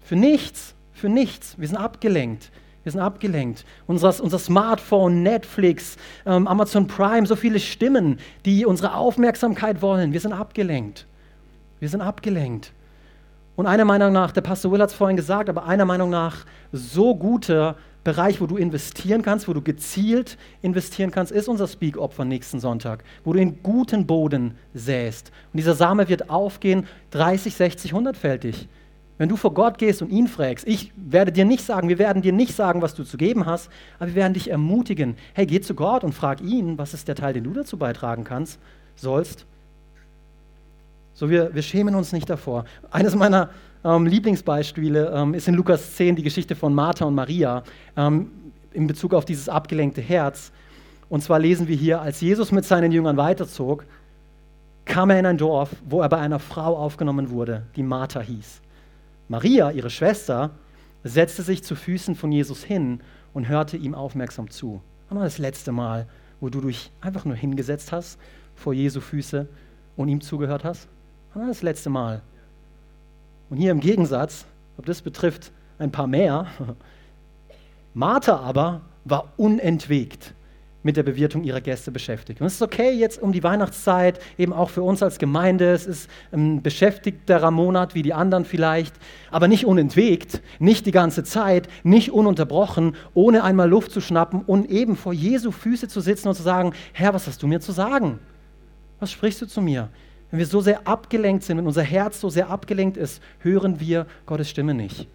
[0.01, 1.55] Für nichts, für nichts.
[1.57, 2.51] Wir sind abgelenkt.
[2.83, 3.65] Wir sind abgelenkt.
[3.87, 10.13] Unser, unser Smartphone, Netflix, ähm, Amazon Prime, so viele Stimmen, die unsere Aufmerksamkeit wollen.
[10.13, 11.07] Wir sind abgelenkt.
[11.79, 12.73] Wir sind abgelenkt.
[13.55, 16.45] Und einer Meinung nach, der Pastor Will hat es vorhin gesagt, aber einer Meinung nach,
[16.71, 22.25] so gute Bereich, wo du investieren kannst, wo du gezielt investieren kannst, ist unser Speak-Opfer
[22.25, 25.31] nächsten Sonntag, wo du in guten Boden säst.
[25.53, 28.67] Und dieser Same wird aufgehen, 30, 60, 100-fältig.
[29.19, 32.23] Wenn du vor Gott gehst und ihn fragst, ich werde dir nicht sagen, wir werden
[32.23, 35.15] dir nicht sagen, was du zu geben hast, aber wir werden dich ermutigen.
[35.33, 38.23] Hey, geh zu Gott und frag ihn, was ist der Teil, den du dazu beitragen
[38.23, 38.59] kannst,
[38.95, 39.45] sollst.
[41.15, 42.65] So, wir, wir schämen uns nicht davor.
[42.89, 43.49] Eines meiner
[43.83, 47.63] ähm, Lieblingsbeispiele ähm, ist in Lukas 10 die Geschichte von Martha und Maria
[47.95, 48.31] ähm,
[48.71, 50.51] in Bezug auf dieses abgelenkte Herz.
[51.09, 53.85] Und zwar lesen wir hier, als Jesus mit seinen Jüngern weiterzog,
[54.85, 58.61] kam er in ein Dorf, wo er bei einer Frau aufgenommen wurde, die Martha hieß.
[59.27, 60.51] Maria, ihre Schwester,
[61.03, 63.01] setzte sich zu Füßen von Jesus hin
[63.33, 64.81] und hörte ihm aufmerksam zu.
[65.09, 66.07] War das letzte Mal,
[66.39, 68.17] wo du dich einfach nur hingesetzt hast
[68.55, 69.47] vor Jesu Füße
[69.95, 70.87] und ihm zugehört hast?
[71.33, 72.21] War das letzte Mal?
[73.49, 74.45] Und hier im Gegensatz,
[74.77, 76.47] ob das betrifft ein paar mehr,
[77.93, 80.33] Martha aber war unentwegt
[80.83, 82.41] mit der Bewirtung ihrer Gäste beschäftigt.
[82.41, 85.71] Und es ist okay jetzt um die Weihnachtszeit, eben auch für uns als Gemeinde.
[85.71, 88.93] Es ist ein beschäftigterer Monat wie die anderen vielleicht,
[89.31, 94.69] aber nicht unentwegt, nicht die ganze Zeit, nicht ununterbrochen, ohne einmal Luft zu schnappen und
[94.69, 97.71] eben vor Jesu Füße zu sitzen und zu sagen, Herr, was hast du mir zu
[97.71, 98.19] sagen?
[98.99, 99.89] Was sprichst du zu mir?
[100.33, 104.07] Wenn wir so sehr abgelenkt sind, wenn unser Herz so sehr abgelenkt ist, hören wir
[104.25, 105.07] Gottes Stimme nicht.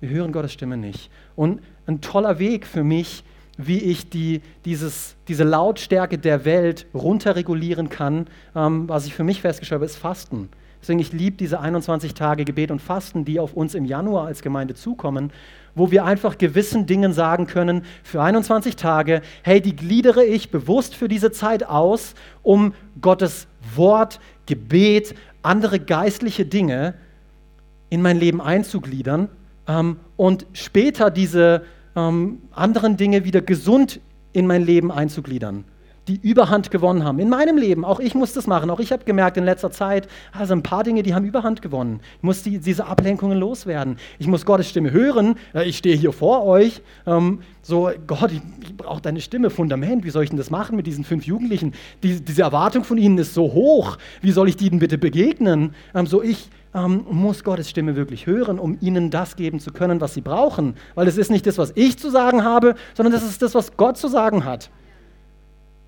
[0.00, 1.10] Wir hören Gottes Stimme nicht.
[1.36, 3.24] Und ein toller Weg für mich,
[3.58, 9.42] wie ich die, dieses, diese Lautstärke der Welt runterregulieren kann, ähm, was ich für mich
[9.42, 10.48] festgestellt habe, ist Fasten.
[10.80, 14.40] Deswegen, ich liebe diese 21 Tage Gebet und Fasten, die auf uns im Januar als
[14.40, 15.30] Gemeinde zukommen,
[15.74, 20.94] wo wir einfach gewissen Dingen sagen können, für 21 Tage, hey, die gliedere ich bewusst
[20.94, 26.94] für diese Zeit aus, um Gottes Wort, Gebet, andere geistliche Dinge
[27.88, 29.28] in mein Leben einzugliedern
[29.66, 31.64] ähm, und später diese
[31.96, 34.00] ähm, anderen Dinge wieder gesund
[34.32, 35.64] in mein Leben einzugliedern
[36.08, 37.18] die Überhand gewonnen haben.
[37.18, 38.70] In meinem Leben, auch ich muss das machen.
[38.70, 42.00] Auch ich habe gemerkt in letzter Zeit, also ein paar Dinge, die haben Überhand gewonnen.
[42.16, 43.96] Ich muss die, diese Ablenkungen loswerden.
[44.18, 45.36] Ich muss Gottes Stimme hören.
[45.64, 46.82] Ich stehe hier vor euch.
[47.06, 50.04] Ähm, so, Gott, ich, ich brauche deine Stimme, Fundament.
[50.04, 51.74] Wie soll ich denn das machen mit diesen fünf Jugendlichen?
[52.02, 53.98] Die, diese Erwartung von ihnen ist so hoch.
[54.22, 55.74] Wie soll ich ihnen bitte begegnen?
[55.94, 60.00] Ähm, so, ich ähm, muss Gottes Stimme wirklich hören, um ihnen das geben zu können,
[60.00, 60.74] was sie brauchen.
[60.94, 63.76] Weil es ist nicht das, was ich zu sagen habe, sondern das ist das, was
[63.76, 64.70] Gott zu sagen hat.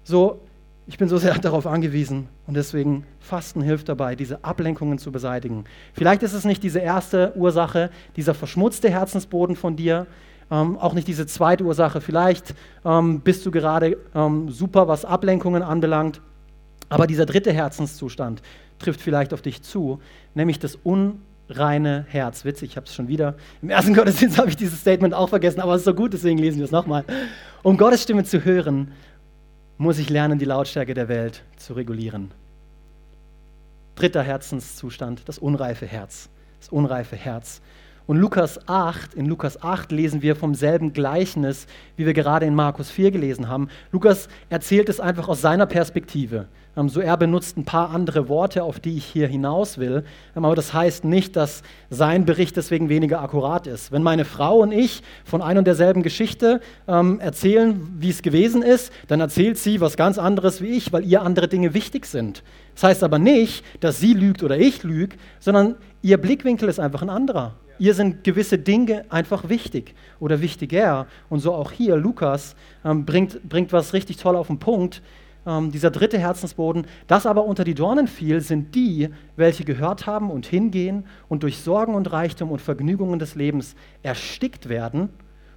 [0.04, 0.40] So,
[0.86, 5.64] ich bin so sehr darauf angewiesen und deswegen Fasten hilft dabei, diese Ablenkungen zu beseitigen.
[5.92, 10.06] Vielleicht ist es nicht diese erste Ursache, dieser verschmutzte Herzensboden von dir,
[10.50, 12.00] ähm, auch nicht diese zweite Ursache.
[12.00, 16.20] Vielleicht ähm, bist du gerade ähm, super, was Ablenkungen anbelangt,
[16.88, 18.42] aber dieser dritte Herzenszustand
[18.78, 20.00] trifft vielleicht auf dich zu,
[20.34, 22.44] nämlich das unreine Herz.
[22.44, 23.36] Witzig, ich habe es schon wieder.
[23.62, 26.38] Im ersten Gottesdienst habe ich dieses Statement auch vergessen, aber es ist so gut, deswegen
[26.38, 27.04] lesen wir es nochmal.
[27.62, 28.92] Um Gottes Stimme zu hören,
[29.82, 32.30] muss ich lernen, die Lautstärke der Welt zu regulieren.
[33.96, 36.30] Dritter Herzenszustand, das unreife Herz.
[36.60, 37.60] Das unreife Herz.
[38.12, 42.54] Und Lukas 8, in Lukas 8 lesen wir vom selben Gleichnis, wie wir gerade in
[42.54, 43.68] Markus 4 gelesen haben.
[43.90, 46.44] Lukas erzählt es einfach aus seiner Perspektive.
[46.76, 50.04] Ähm, so er benutzt ein paar andere Worte, auf die ich hier hinaus will.
[50.36, 53.92] Ähm, aber das heißt nicht, dass sein Bericht deswegen weniger akkurat ist.
[53.92, 58.60] Wenn meine Frau und ich von einer und derselben Geschichte ähm, erzählen, wie es gewesen
[58.60, 62.42] ist, dann erzählt sie was ganz anderes wie ich, weil ihr andere Dinge wichtig sind.
[62.74, 67.00] Das heißt aber nicht, dass sie lügt oder ich lüge, sondern ihr Blickwinkel ist einfach
[67.00, 67.54] ein anderer.
[67.78, 71.06] Ihr sind gewisse Dinge einfach wichtig oder wichtiger.
[71.28, 72.54] Und so auch hier, Lukas
[72.84, 75.02] ähm, bringt, bringt was richtig toll auf den Punkt
[75.46, 80.30] ähm, dieser dritte Herzensboden, das aber unter die Dornen fiel, sind die, welche gehört haben
[80.30, 85.08] und hingehen und durch Sorgen und Reichtum und Vergnügungen des Lebens erstickt werden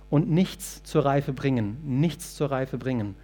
[0.09, 1.77] und nichts zur Reife bringen.
[1.83, 3.15] Nichts zur Reife bringen.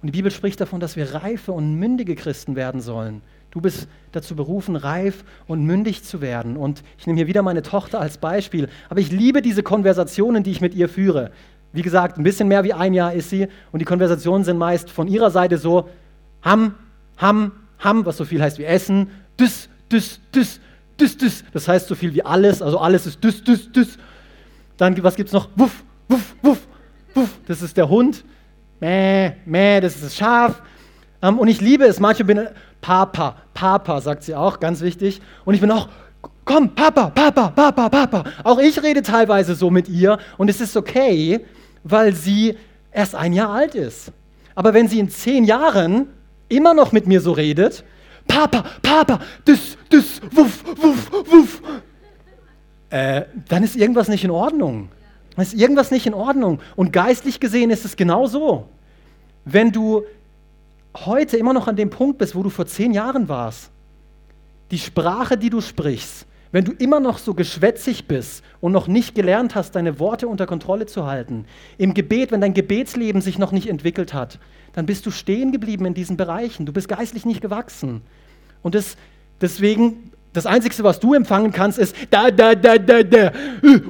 [0.00, 3.20] Und die Bibel spricht davon, dass wir reife und mündige Christen werden sollen.
[3.50, 6.56] Du bist dazu berufen, reif und mündig zu werden.
[6.56, 8.68] Und ich nehme hier wieder meine Tochter als Beispiel.
[8.88, 11.30] Aber ich liebe diese Konversationen, die ich mit ihr führe.
[11.72, 13.48] Wie gesagt, ein bisschen mehr wie ein Jahr ist sie.
[13.72, 15.88] Und die Konversationen sind meist von ihrer Seite so:
[16.42, 16.74] Ham,
[17.18, 19.10] Ham, Ham, was so viel heißt wie Essen.
[19.38, 20.60] Düs, Düs, Düs,
[21.00, 21.44] Düs, Düs.
[21.52, 22.60] Das heißt so viel wie alles.
[22.60, 23.98] Also alles ist Düs, Düs, Düs.
[24.76, 25.48] Dann, was gibt es noch?
[25.56, 26.66] Wuff, Wuff, Wuff,
[27.14, 27.38] Wuff.
[27.46, 28.24] Das ist der Hund.
[28.80, 30.62] Mäh, mäh, das ist das Schaf.
[31.22, 32.00] Ähm, und ich liebe es.
[32.00, 32.46] Manche bin
[32.80, 35.20] Papa, Papa, sagt sie auch, ganz wichtig.
[35.44, 35.88] Und ich bin auch,
[36.44, 38.24] komm, Papa, Papa, Papa, Papa.
[38.44, 41.44] Auch ich rede teilweise so mit ihr und es ist okay,
[41.84, 42.56] weil sie
[42.92, 44.12] erst ein Jahr alt ist.
[44.54, 46.08] Aber wenn sie in zehn Jahren
[46.48, 47.84] immer noch mit mir so redet,
[48.26, 51.62] Papa, Papa, das, das, wuff, wuff, wuff,
[52.90, 54.88] äh, dann ist irgendwas nicht in Ordnung.
[55.36, 56.60] Dann ist irgendwas nicht in Ordnung.
[56.76, 58.68] Und geistlich gesehen ist es genau so.
[59.44, 60.04] Wenn du
[61.06, 63.70] heute immer noch an dem Punkt bist, wo du vor zehn Jahren warst,
[64.70, 69.14] die Sprache, die du sprichst, wenn du immer noch so geschwätzig bist und noch nicht
[69.14, 71.44] gelernt hast, deine Worte unter Kontrolle zu halten,
[71.76, 74.38] im Gebet, wenn dein Gebetsleben sich noch nicht entwickelt hat,
[74.72, 76.64] dann bist du stehen geblieben in diesen Bereichen.
[76.64, 78.02] Du bist geistlich nicht gewachsen.
[78.62, 78.96] Und das,
[79.40, 83.32] deswegen das Einzige, was du empfangen kannst, ist da, da, da, da, da,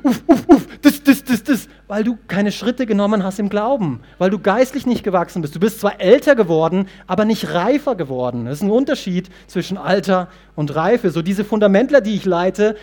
[0.02, 4.00] uff, uff, uff, das, das, das, das, weil du keine Schritte genommen hast im Glauben,
[4.18, 5.54] weil du geistlich nicht gewachsen bist.
[5.56, 8.44] Du bist zwar älter geworden, aber nicht reifer geworden.
[8.44, 11.10] Das ist ein Unterschied zwischen Alter und Reife.
[11.10, 12.76] So diese Fundamentler, die ich leite,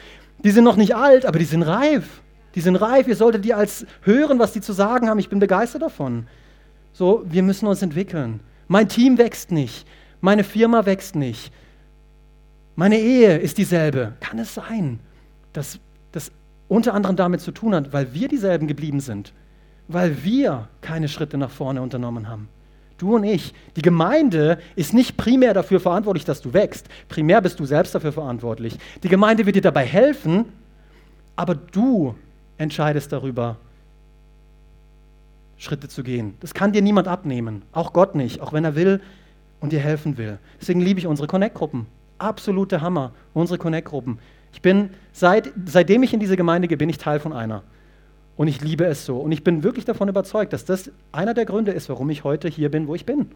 [0.43, 2.21] die sind noch nicht alt, aber die sind reif.
[2.55, 3.07] Die sind reif.
[3.07, 5.19] Ihr solltet die als hören, was die zu sagen haben.
[5.19, 6.27] Ich bin begeistert davon.
[6.93, 8.41] So, wir müssen uns entwickeln.
[8.67, 9.87] Mein Team wächst nicht.
[10.21, 11.51] Meine Firma wächst nicht.
[12.75, 14.13] Meine Ehe ist dieselbe.
[14.19, 14.99] Kann es sein,
[15.53, 15.79] dass
[16.11, 16.31] das
[16.67, 19.33] unter anderem damit zu tun hat, weil wir dieselben geblieben sind,
[19.87, 22.49] weil wir keine Schritte nach vorne unternommen haben?
[22.97, 23.53] Du und ich.
[23.75, 26.87] Die Gemeinde ist nicht primär dafür verantwortlich, dass du wächst.
[27.09, 28.77] Primär bist du selbst dafür verantwortlich.
[29.03, 30.45] Die Gemeinde wird dir dabei helfen,
[31.35, 32.15] aber du
[32.57, 33.57] entscheidest darüber,
[35.57, 36.35] Schritte zu gehen.
[36.41, 39.01] Das kann dir niemand abnehmen, auch Gott nicht, auch wenn er will
[39.61, 40.37] und dir helfen will.
[40.59, 44.19] Deswegen liebe ich unsere Connect-Gruppen absolute Hammer, unsere Connect-Gruppen.
[44.53, 47.63] Ich bin, seit, seitdem ich in diese Gemeinde gehe, bin ich Teil von einer.
[48.37, 49.17] Und ich liebe es so.
[49.17, 52.47] Und ich bin wirklich davon überzeugt, dass das einer der Gründe ist, warum ich heute
[52.47, 53.31] hier bin, wo ich bin.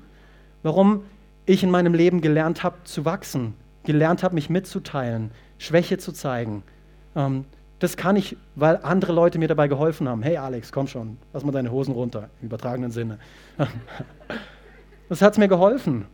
[0.63, 1.03] Warum
[1.45, 6.63] ich in meinem Leben gelernt habe zu wachsen, gelernt habe, mich mitzuteilen, Schwäche zu zeigen.
[7.15, 7.45] Ähm,
[7.79, 10.21] das kann ich, weil andere Leute mir dabei geholfen haben.
[10.21, 13.19] Hey Alex, komm schon, lass mal deine Hosen runter, im übertragenen Sinne.
[15.09, 16.05] das hat mir geholfen.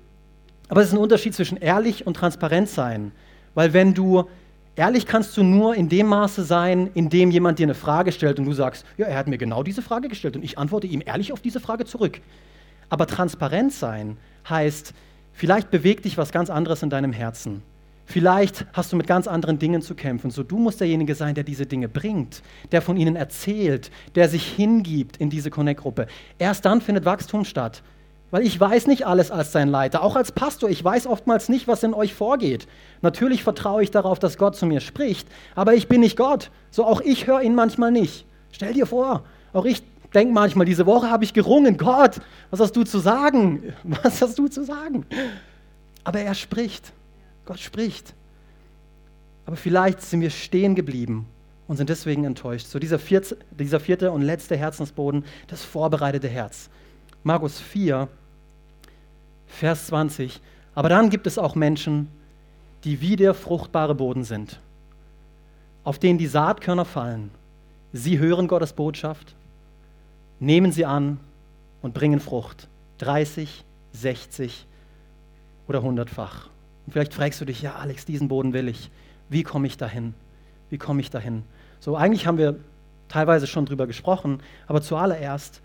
[0.67, 3.11] Aber es ist ein Unterschied zwischen ehrlich und transparent sein.
[3.53, 4.25] Weil wenn du
[4.75, 8.39] ehrlich kannst du nur in dem Maße sein, in dem jemand dir eine Frage stellt
[8.39, 11.01] und du sagst, ja, er hat mir genau diese Frage gestellt und ich antworte ihm
[11.05, 12.19] ehrlich auf diese Frage zurück.
[12.89, 14.17] Aber transparent sein
[14.49, 14.93] heißt,
[15.33, 17.61] vielleicht bewegt dich was ganz anderes in deinem Herzen.
[18.07, 20.29] Vielleicht hast du mit ganz anderen Dingen zu kämpfen.
[20.29, 24.45] So, du musst derjenige sein, der diese Dinge bringt, der von ihnen erzählt, der sich
[24.45, 26.05] hingibt in diese Connect-Gruppe.
[26.37, 27.81] Erst dann findet Wachstum statt.
[28.35, 30.03] Weil ich weiß nicht alles als sein Leiter.
[30.03, 32.67] Auch als Pastor, ich weiß oftmals nicht, was in euch vorgeht.
[33.01, 36.51] Natürlich vertraue ich darauf, dass Gott zu mir spricht, aber ich bin nicht Gott.
[36.69, 38.25] So auch ich höre ihn manchmal nicht.
[38.51, 41.77] Stell dir vor, auch ich denke manchmal, diese Woche habe ich gerungen.
[41.77, 42.19] Gott,
[42.49, 43.73] was hast du zu sagen?
[44.03, 45.05] Was hast du zu sagen?
[46.03, 46.91] Aber er spricht.
[47.45, 48.13] Gott spricht.
[49.45, 51.25] Aber vielleicht sind wir stehen geblieben
[51.69, 52.67] und sind deswegen enttäuscht.
[52.67, 56.69] So dieser vierte, dieser vierte und letzte Herzensboden, das vorbereitete Herz.
[57.23, 58.09] Markus 4,
[59.55, 60.41] Vers 20.
[60.73, 62.09] Aber dann gibt es auch Menschen,
[62.83, 64.59] die wie der fruchtbare Boden sind,
[65.83, 67.31] auf denen die Saatkörner fallen.
[67.93, 69.35] Sie hören Gottes Botschaft,
[70.39, 71.19] nehmen sie an
[71.81, 72.67] und bringen Frucht.
[72.99, 73.63] 30,
[73.93, 74.65] 60
[75.67, 76.49] oder 100-fach.
[76.85, 78.89] Und vielleicht fragst du dich, ja, Alex, diesen Boden will ich.
[79.29, 80.13] Wie komme ich dahin?
[80.69, 81.43] Wie komme ich dahin?
[81.79, 82.57] So, eigentlich haben wir
[83.07, 85.61] teilweise schon drüber gesprochen, aber zuallererst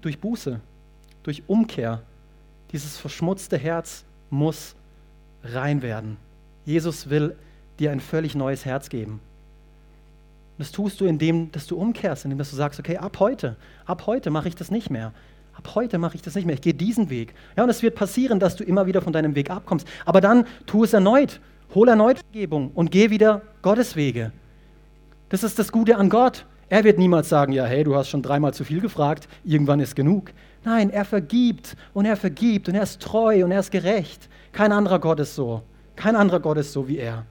[0.00, 0.60] durch Buße,
[1.22, 2.02] durch Umkehr.
[2.72, 4.74] Dieses verschmutzte Herz muss
[5.42, 6.16] rein werden.
[6.64, 7.36] Jesus will
[7.78, 9.20] dir ein völlig neues Herz geben.
[10.58, 14.06] Das tust du, indem dass du umkehrst, indem dass du sagst, okay, ab heute, ab
[14.06, 15.12] heute mache ich das nicht mehr.
[15.54, 16.54] Ab heute mache ich das nicht mehr.
[16.54, 17.34] Ich gehe diesen Weg.
[17.56, 19.86] Ja, und es wird passieren, dass du immer wieder von deinem Weg abkommst.
[20.04, 21.40] Aber dann tu es erneut.
[21.74, 24.32] Hol erneut Vergebung und geh wieder Gottes Wege.
[25.28, 26.46] Das ist das Gute an Gott.
[26.68, 29.94] Er wird niemals sagen, ja, hey, du hast schon dreimal zu viel gefragt, irgendwann ist
[29.94, 30.32] genug.
[30.64, 34.28] Nein, er vergibt und er vergibt und er ist treu und er ist gerecht.
[34.52, 35.62] Kein anderer Gott ist so.
[35.94, 37.24] Kein anderer Gott ist so wie er.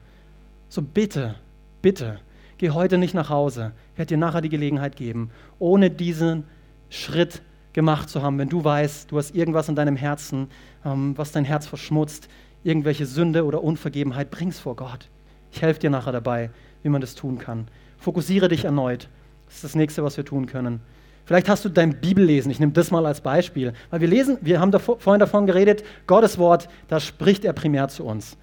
[0.70, 1.34] So bitte,
[1.82, 2.18] bitte,
[2.56, 3.72] geh heute nicht nach Hause.
[3.92, 6.44] Ich werde dir nachher die Gelegenheit geben, ohne diesen
[6.88, 7.42] Schritt
[7.74, 10.48] gemacht zu haben, wenn du weißt, du hast irgendwas in deinem Herzen,
[10.84, 12.28] ähm, was dein Herz verschmutzt,
[12.64, 15.10] irgendwelche Sünde oder Unvergebenheit, bring's vor Gott.
[15.52, 16.50] Ich helfe dir nachher dabei,
[16.82, 17.68] wie man das tun kann.
[17.98, 19.08] Fokussiere dich erneut.
[19.46, 20.80] Das ist das nächste, was wir tun können.
[21.24, 24.60] Vielleicht hast du dein Bibellesen, ich nehme das mal als Beispiel, weil wir lesen, wir
[24.60, 28.36] haben davor, vorhin davon geredet, Gottes Wort, da spricht er primär zu uns.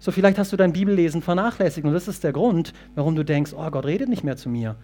[0.00, 3.52] So vielleicht hast du dein Bibellesen vernachlässigt und das ist der Grund, warum du denkst,
[3.56, 4.74] oh Gott redet nicht mehr zu mir.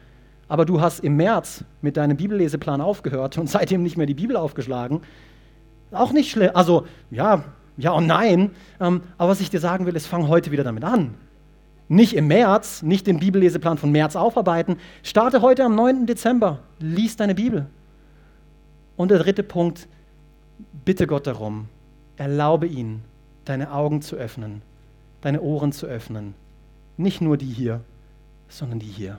[0.47, 4.37] Aber du hast im März mit deinem Bibelleseplan aufgehört und seitdem nicht mehr die Bibel
[4.37, 5.01] aufgeschlagen.
[5.91, 6.51] Auch nicht schlimm.
[6.55, 7.45] Also ja,
[7.77, 8.51] ja und nein.
[8.81, 11.15] Ähm, aber was ich dir sagen will, ist, fang heute wieder damit an.
[11.93, 14.79] Nicht im März, nicht den Bibelleseplan von März aufarbeiten.
[15.03, 16.07] Starte heute am 9.
[16.07, 16.61] Dezember.
[16.79, 17.67] Lies deine Bibel.
[18.97, 19.89] Und der dritte Punkt,
[20.87, 21.69] bitte Gott darum,
[22.17, 23.03] erlaube ihn,
[23.45, 24.63] deine Augen zu öffnen,
[25.21, 26.33] deine Ohren zu öffnen.
[26.97, 27.83] Nicht nur die hier,
[28.49, 29.19] sondern die hier.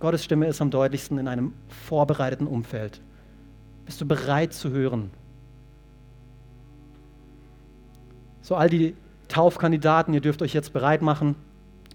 [0.00, 3.02] Gottes Stimme ist am deutlichsten in einem vorbereiteten Umfeld.
[3.84, 5.10] Bist du bereit zu hören?
[8.46, 8.94] So, all die
[9.26, 11.34] Taufkandidaten, ihr dürft euch jetzt bereit machen.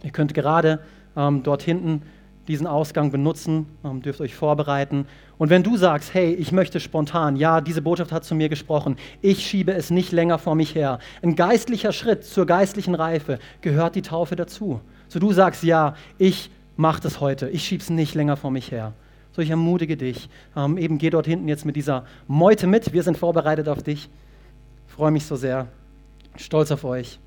[0.03, 0.81] Ihr könnt gerade
[1.15, 2.01] ähm, dort hinten
[2.49, 5.05] diesen Ausgang benutzen, ähm, dürft euch vorbereiten.
[5.37, 8.97] Und wenn du sagst, hey, ich möchte spontan, ja, diese Botschaft hat zu mir gesprochen,
[9.21, 10.99] ich schiebe es nicht länger vor mich her.
[11.21, 14.81] Ein geistlicher Schritt zur geistlichen Reife gehört die Taufe dazu.
[15.07, 18.71] So du sagst, ja, ich mache das heute, ich schiebe es nicht länger vor mich
[18.71, 18.91] her.
[19.31, 20.27] So ich ermutige dich,
[20.57, 24.09] ähm, eben geh dort hinten jetzt mit dieser Meute mit, wir sind vorbereitet auf dich.
[24.89, 25.69] Ich freue mich so sehr
[26.37, 27.19] stolz auf euch.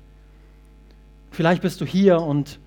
[1.31, 2.59] Vielleicht bist du hier und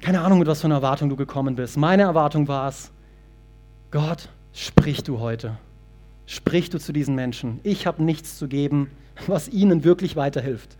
[0.00, 1.78] keine Ahnung, mit was für einer Erwartung du gekommen bist.
[1.78, 2.92] Meine Erwartung war es,
[3.90, 5.56] Gott, sprich du heute.
[6.26, 7.60] Sprich du zu diesen Menschen.
[7.62, 8.90] Ich habe nichts zu geben,
[9.26, 10.76] was ihnen wirklich weiterhilft.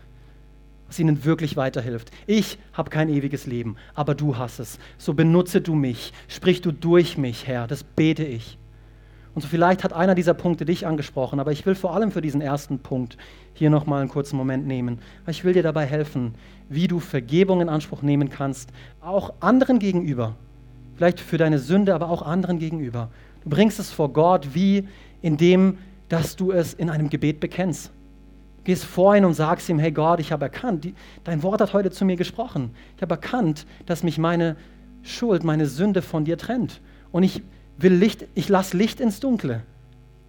[0.88, 2.10] Was ihnen wirklich weiterhilft.
[2.26, 4.78] Ich habe kein ewiges Leben, aber du hast es.
[4.98, 6.12] So benutze du mich.
[6.28, 7.66] Sprich du durch mich, Herr.
[7.66, 8.58] Das bete ich.
[9.34, 12.20] Und so vielleicht hat einer dieser Punkte dich angesprochen, aber ich will vor allem für
[12.20, 13.16] diesen ersten Punkt
[13.52, 15.00] hier nochmal einen kurzen Moment nehmen.
[15.26, 16.34] Ich will dir dabei helfen,
[16.68, 18.70] wie du Vergebung in Anspruch nehmen kannst,
[19.00, 20.36] auch anderen gegenüber.
[20.94, 23.10] Vielleicht für deine Sünde, aber auch anderen gegenüber.
[23.42, 24.86] Du bringst es vor Gott wie
[25.20, 25.78] indem,
[26.08, 27.86] dass du es in einem Gebet bekennst.
[28.58, 31.60] Du gehst vor ihn und sagst ihm, hey Gott, ich habe erkannt, die, dein Wort
[31.60, 32.70] hat heute zu mir gesprochen.
[32.96, 34.56] Ich habe erkannt, dass mich meine
[35.02, 36.80] Schuld, meine Sünde von dir trennt.
[37.10, 37.42] Und ich
[37.78, 39.62] will Licht, ich lasse Licht ins Dunkle.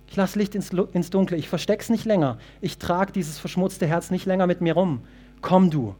[0.08, 1.38] Ich lasse Licht ins, ins Dunkle.
[1.38, 2.38] Ich verstecke es nicht länger.
[2.62, 5.02] Ich trage dieses verschmutzte Herz nicht länger mit mir rum.
[5.42, 5.96] Komm du.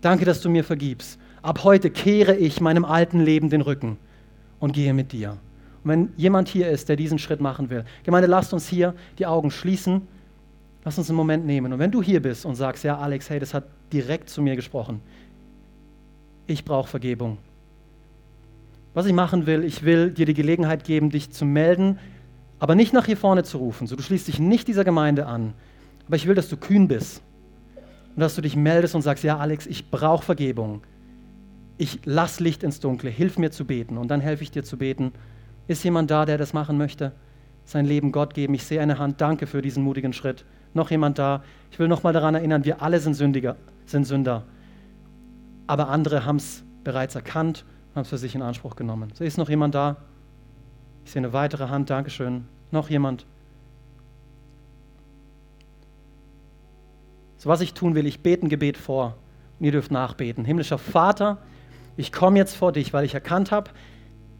[0.00, 1.18] Danke, dass du mir vergibst.
[1.42, 3.98] Ab heute kehre ich meinem alten Leben den Rücken
[4.60, 5.38] und gehe mit dir.
[5.82, 9.26] Und wenn jemand hier ist, der diesen Schritt machen will, Gemeinde, lasst uns hier die
[9.26, 10.02] Augen schließen.
[10.84, 11.72] Lass uns einen Moment nehmen.
[11.72, 14.54] Und wenn du hier bist und sagst, ja, Alex, hey, das hat direkt zu mir
[14.54, 15.00] gesprochen.
[16.46, 17.38] Ich brauche Vergebung.
[18.96, 21.98] Was ich machen will, ich will dir die Gelegenheit geben, dich zu melden,
[22.58, 23.86] aber nicht nach hier vorne zu rufen.
[23.86, 25.52] So, du schließt dich nicht dieser Gemeinde an.
[26.06, 27.20] Aber ich will, dass du kühn bist
[28.14, 30.80] und dass du dich meldest und sagst, ja Alex, ich brauche Vergebung.
[31.76, 34.78] Ich lass Licht ins Dunkle, hilf mir zu beten und dann helfe ich dir zu
[34.78, 35.12] beten.
[35.66, 37.12] Ist jemand da, der das machen möchte?
[37.66, 38.54] Sein Leben Gott geben.
[38.54, 39.20] Ich sehe eine Hand.
[39.20, 40.46] Danke für diesen mutigen Schritt.
[40.72, 41.44] Noch jemand da?
[41.70, 44.46] Ich will noch mal daran erinnern, wir alle sind Sündiger, sind Sünder.
[45.66, 47.66] Aber andere haben es bereits erkannt
[47.96, 49.10] haben es für sich in Anspruch genommen.
[49.14, 49.96] So ist noch jemand da?
[51.04, 52.46] Ich sehe eine weitere Hand, Dankeschön.
[52.70, 53.26] Noch jemand?
[57.38, 59.16] So was ich tun will, ich bete ein Gebet vor
[59.58, 60.44] und ihr dürft nachbeten.
[60.44, 61.38] Himmlischer Vater,
[61.96, 63.70] ich komme jetzt vor dich, weil ich erkannt habe,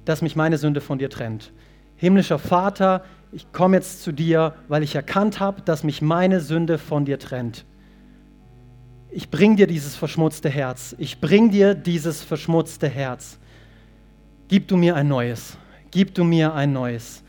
[0.05, 1.53] dass mich meine Sünde von dir trennt.
[1.97, 6.79] Himmlischer Vater, ich komme jetzt zu dir, weil ich erkannt habe, dass mich meine Sünde
[6.79, 7.65] von dir trennt
[9.17, 10.95] ich bring dir dieses verschmutzte Herz.
[10.99, 13.39] Ich bring dir dieses verschmutzte Herz.
[14.49, 15.57] Gib du mir ein neues.
[15.91, 17.23] Gib du mir ein neues.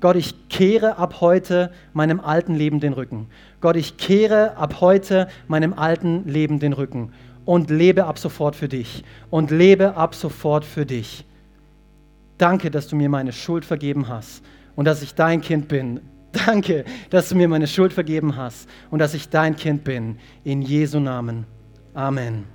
[0.00, 3.28] Gott, ich kehre ab heute meinem alten Leben den Rücken.
[3.60, 7.12] Gott, ich kehre ab heute meinem alten Leben den Rücken
[7.44, 9.04] und lebe ab sofort für dich.
[9.30, 11.24] Und lebe ab sofort für dich.
[12.38, 14.42] Danke, dass du mir meine Schuld vergeben hast
[14.74, 16.00] und dass ich dein Kind bin.
[16.46, 20.18] Danke, dass du mir meine Schuld vergeben hast und dass ich dein Kind bin.
[20.42, 21.46] In Jesu Namen.
[21.94, 22.53] Amen.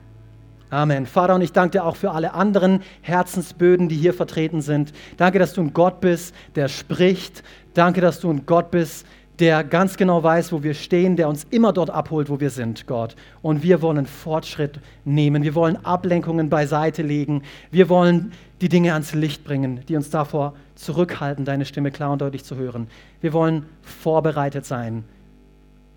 [0.69, 1.07] Amen.
[1.07, 4.93] Vater, und ich danke dir auch für alle anderen Herzensböden, die hier vertreten sind.
[5.17, 7.43] Danke, dass du ein Gott bist, der spricht.
[7.73, 9.05] Danke, dass du ein Gott bist,
[9.39, 12.85] der ganz genau weiß, wo wir stehen, der uns immer dort abholt, wo wir sind,
[12.85, 13.15] Gott.
[13.41, 15.43] Und wir wollen Fortschritt nehmen.
[15.43, 17.43] Wir wollen Ablenkungen beiseite legen.
[17.71, 22.21] Wir wollen die Dinge ans Licht bringen, die uns davor zurückhalten, deine Stimme klar und
[22.21, 22.87] deutlich zu hören.
[23.21, 25.03] Wir wollen vorbereitet sein,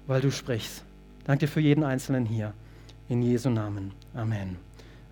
[0.07, 0.83] weil du sprichst.
[1.25, 2.53] Danke dir für jeden Einzelnen hier.
[3.09, 4.02] In Jesu Namen.
[4.15, 4.57] Amen.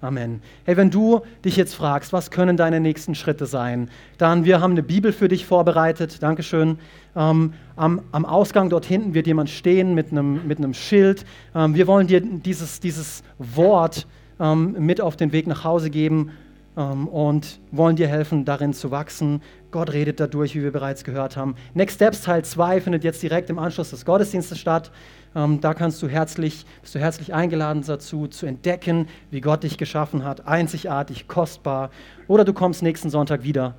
[0.03, 0.40] Amen.
[0.64, 4.72] Hey, wenn du dich jetzt fragst, was können deine nächsten Schritte sein, dann wir haben
[4.72, 6.22] eine Bibel für dich vorbereitet.
[6.22, 6.78] Dankeschön.
[7.14, 11.26] Ähm, am, am, Ausgang dort hinten wird jemand stehen mit einem, mit einem Schild.
[11.55, 14.07] Ähm, wir wollen dir dieses, dieses Wort
[14.38, 16.30] ähm, mit auf den Weg nach Hause geben
[16.76, 19.42] ähm, und wollen dir helfen, darin zu wachsen.
[19.70, 21.57] Gott redet dadurch, wie wir bereits gehört haben.
[21.74, 24.90] Next Steps Teil 2 findet jetzt direkt im Anschluss des Gottesdienstes statt.
[25.35, 29.78] Ähm, da kannst du herzlich, bist du herzlich eingeladen dazu, zu entdecken, wie Gott dich
[29.78, 31.91] geschaffen hat, einzigartig, kostbar.
[32.26, 33.74] Oder du kommst nächsten Sonntag wieder.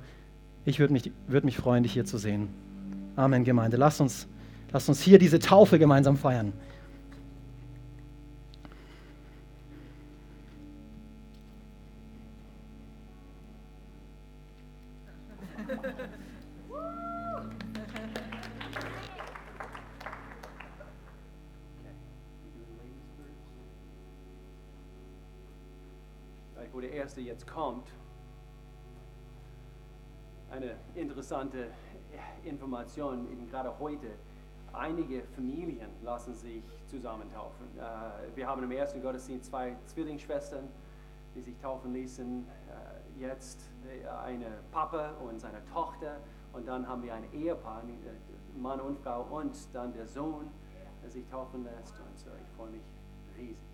[0.64, 2.48] Ich würde mich, würd mich freuen, dich hier zu sehen.
[3.16, 3.76] Amen, Gemeinde.
[3.76, 4.28] Lasst uns,
[4.72, 6.52] lasst uns hier diese Taufe gemeinsam feiern.
[26.72, 27.86] Wo der Erste jetzt kommt,
[30.50, 31.68] eine interessante
[32.44, 34.08] Information, eben gerade heute.
[34.72, 37.66] Einige Familien lassen sich zusammentaufen.
[37.76, 40.66] Äh, wir haben im ersten Gottesdienst zwei Zwillingsschwestern,
[41.34, 42.46] die sich taufen ließen.
[42.46, 46.16] Äh, jetzt äh, eine Papa und seine Tochter.
[46.54, 47.82] Und dann haben wir ein Ehepaar,
[48.56, 50.50] Mann und Frau, und dann der Sohn,
[51.02, 51.98] der sich taufen lässt.
[52.00, 52.82] Und so, ich freue mich
[53.36, 53.71] riesig.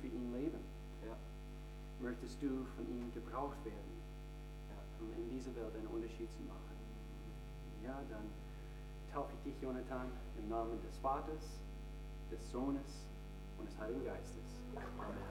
[0.00, 0.60] Für ihn leben?
[1.04, 1.16] Ja.
[2.00, 4.00] Möchtest du von ihm gebraucht werden,
[4.68, 4.76] ja.
[5.00, 6.76] um in dieser Welt einen Unterschied zu machen?
[7.84, 8.30] Ja, dann
[9.12, 11.60] taufe ich dich, Jonathan, im Namen des Vaters,
[12.30, 13.06] des Sohnes
[13.58, 14.64] und des Heiligen Geistes.
[14.98, 15.30] Amen.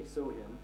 [0.00, 0.58] dich so hin.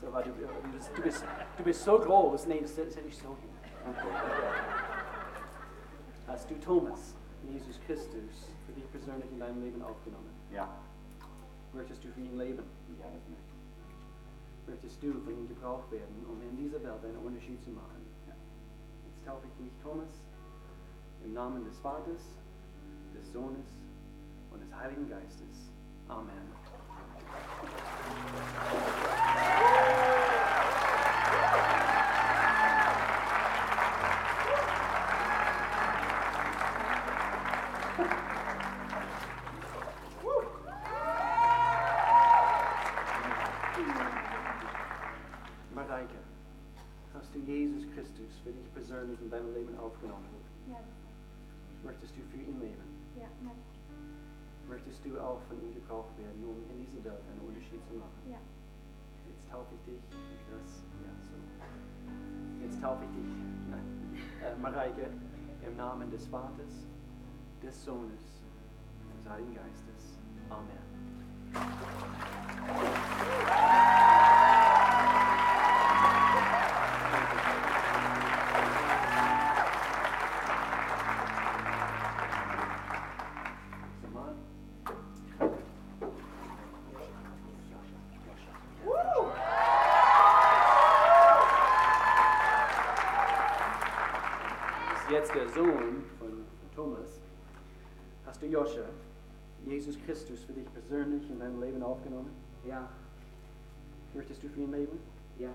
[0.00, 1.24] So, weil du, du, bist, du, bist,
[1.56, 2.46] du bist so groß.
[2.46, 3.50] Nee, stell, stell dich so hin.
[6.26, 7.14] Hast du Thomas,
[7.48, 10.30] Jesus Christus, für dich persönlich in deinem Leben aufgenommen?
[10.52, 10.68] Ja.
[11.72, 12.64] Möchtest du für ihn leben?
[12.98, 14.68] Ja, das möchte ich.
[14.68, 18.04] Möchtest du von ihm gebraucht werden, um in dieser Welt einen Unterschied zu machen?
[18.26, 18.34] Ja.
[19.06, 20.08] Jetzt taufe ich dich, Thomas,
[21.24, 22.36] im Namen des Vaters,
[23.14, 23.78] des Sohnes
[24.50, 25.70] und des Heiligen Geistes.
[26.08, 26.55] Amen.
[55.10, 58.20] Du auch von ihm gebraucht werden, um in dieser Welt einen Unterschied zu machen?
[58.30, 58.38] Ja.
[59.28, 60.02] Jetzt taufe ich dich.
[60.50, 61.36] Das, ja, so.
[62.62, 63.30] Jetzt taufe ich dich,
[63.70, 63.86] nein,
[64.42, 65.10] äh, Mareike,
[65.66, 66.86] im Namen des Vaters,
[67.62, 68.42] des Sohnes
[69.26, 70.18] des Heiligen Geistes.
[70.50, 72.25] Amen.
[95.26, 97.20] Jetzt der Sohn von Thomas,
[98.24, 98.84] hast du Joscha,
[99.64, 102.30] Jesus Christus für dich persönlich in deinem Leben aufgenommen?
[102.66, 102.88] Ja,
[104.14, 104.98] Möchtest du für ihn leben?
[105.38, 105.50] ja,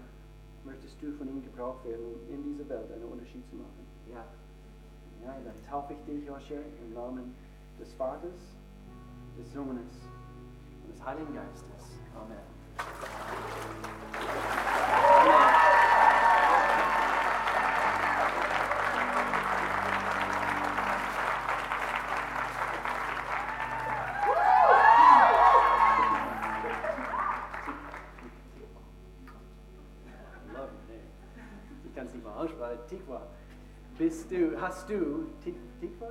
[0.66, 3.86] Möchtest du von ihm gebraucht werden, um in dieser Welt einen Unterschied zu machen?
[4.12, 4.26] ja.
[5.24, 7.36] Ja, dann taufe ich dich, Joscha, im Namen
[7.80, 8.56] des Vaters,
[9.38, 10.10] des Sohnes
[10.84, 12.00] und des Heiligen Geistes.
[12.20, 12.51] Amen.
[32.92, 33.22] Tikva.
[33.98, 36.10] Bist du, hast du, Tik- Tikva?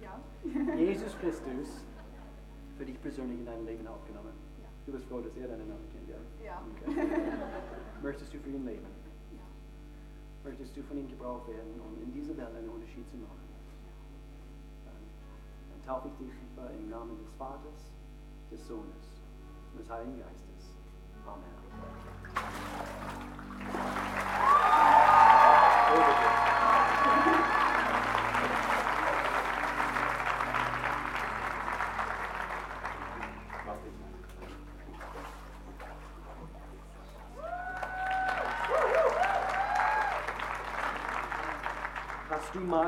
[0.00, 0.18] Ja.
[0.74, 1.84] Jesus Christus
[2.78, 4.32] für dich persönlich in dein Leben aufgenommen.
[4.62, 4.68] Ja.
[4.86, 6.16] Du bist froh, dass er deinen Namen kennt, ja?
[6.44, 6.62] Ja.
[6.86, 6.94] Okay.
[8.02, 8.86] Möchtest du für ihn leben?
[9.32, 9.42] Ja.
[10.48, 13.38] Möchtest du von ihm gebraucht werden, um in dieser Welt einen Unterschied zu machen?
[14.86, 14.94] Dann,
[15.70, 16.32] dann taufe ich dich
[16.80, 17.92] im Namen des Vaters,
[18.50, 19.20] des Sohnes
[19.72, 20.72] und des Heiligen Geistes.
[21.26, 21.58] Amen.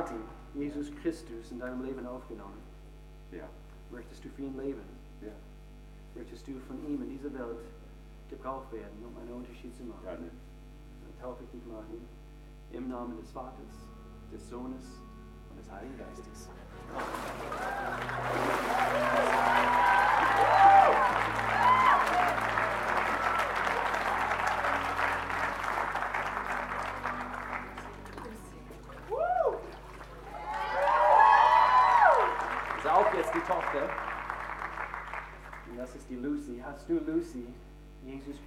[0.01, 0.23] Martin,
[0.55, 2.57] Jesus Christus, in deinem Leben aufgenommen?
[3.33, 3.45] Ja,
[3.91, 4.81] Möchtest du für ihn leben?
[5.21, 5.33] ja,
[6.15, 7.61] Möchtest du von ihm in dieser Welt
[8.31, 10.01] gebraucht werden, um einen Unterschied zu machen?
[10.07, 10.31] ja, ne.
[11.05, 12.01] Dann taufe ich dich, Martin,
[12.73, 13.77] im Namen des Vaters,
[14.33, 14.85] des Sohnes
[15.51, 16.49] und des Heiligen Geistes.
[16.97, 18.60] Das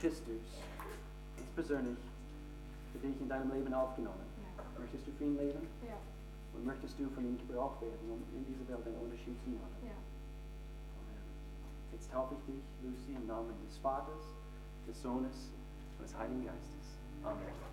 [0.04, 0.44] Jesus Christus,
[1.38, 1.98] ganz persönlich,
[2.92, 4.28] für dich in deinem Leben aufgenommen?
[4.78, 5.66] Möchtest du für ihn leben?
[5.88, 5.96] Ja.
[6.54, 9.80] Und möchtest du von ihm gebraucht werden, um in dieser Welt einen Unterschied zu machen?
[9.88, 9.96] Ja.
[11.94, 14.36] Jetzt taufe ich dich, Lucy, im Namen des Vaters,
[14.86, 15.52] des Sohnes
[15.98, 17.00] und des Heiligen Geistes.
[17.24, 17.73] Amen.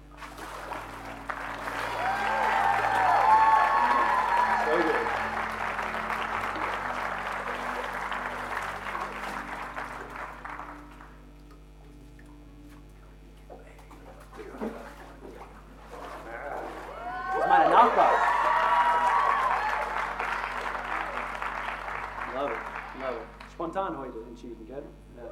[23.70, 24.82] Spontan heute entschieden, gell?
[25.16, 25.22] Ja.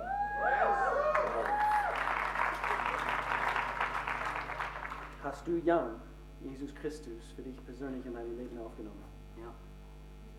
[5.24, 6.00] Hast du Jan,
[6.40, 9.02] Jesus Christus, für dich persönlich in dein Leben aufgenommen?
[9.40, 9.52] Ja.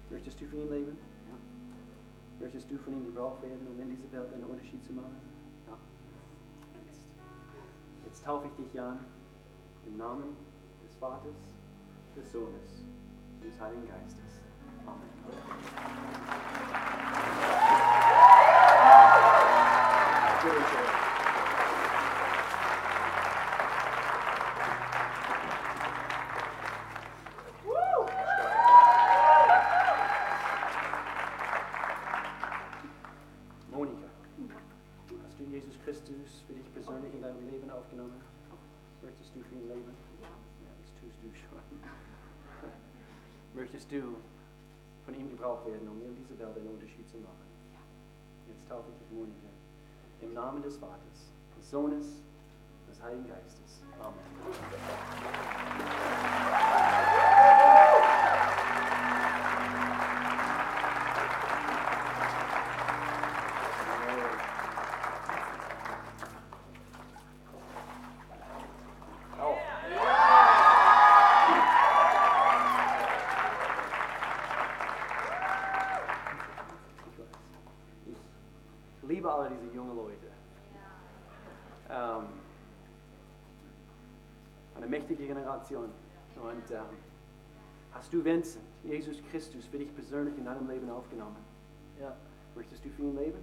[0.09, 0.97] Möchtest du für ihn leben?
[1.27, 1.35] Ja.
[2.39, 5.17] Möchtest du von ihm gebraucht werden, um in dieser Welt einen Unterschied zu machen?
[5.67, 5.77] Ja.
[6.85, 7.01] Jetzt,
[8.05, 8.99] jetzt taufe ich dich, Jan,
[9.85, 10.37] im Namen
[10.87, 11.53] des Vaters,
[12.15, 12.85] des Sohnes
[13.35, 14.39] und des Heiligen Geistes.
[14.85, 16.38] Amen.
[50.75, 50.81] Im
[51.71, 52.18] Namen
[84.89, 85.89] mächtige Generation.
[86.35, 86.85] Und ähm,
[87.91, 91.37] hast du Vincent, Jesus Christus, für dich persönlich in deinem Leben aufgenommen?
[91.99, 92.15] Ja.
[92.55, 93.39] Möchtest du für ihn leben?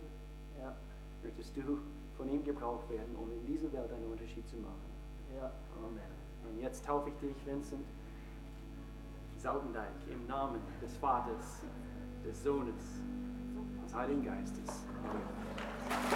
[0.59, 0.74] Ja.
[1.22, 1.78] Möchtest du
[2.16, 4.90] von ihm gebraucht werden, um in dieser Welt einen Unterschied zu machen?
[5.34, 5.53] Ja.
[5.78, 6.01] Amen.
[6.49, 7.86] Und jetzt taufe ich dich, Vincent,
[9.36, 11.62] Sautendeich, im Namen des Vaters,
[12.24, 13.01] des Sohnes,
[13.84, 14.86] des Heiligen Geistes.
[15.90, 16.16] Hast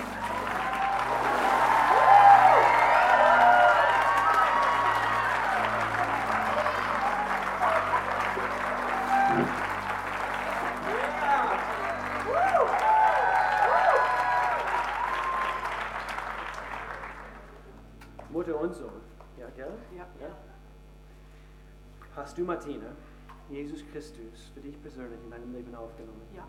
[23.92, 26.22] Christus für dich persönlich in deinem Leben aufgenommen?
[26.34, 26.46] Ja.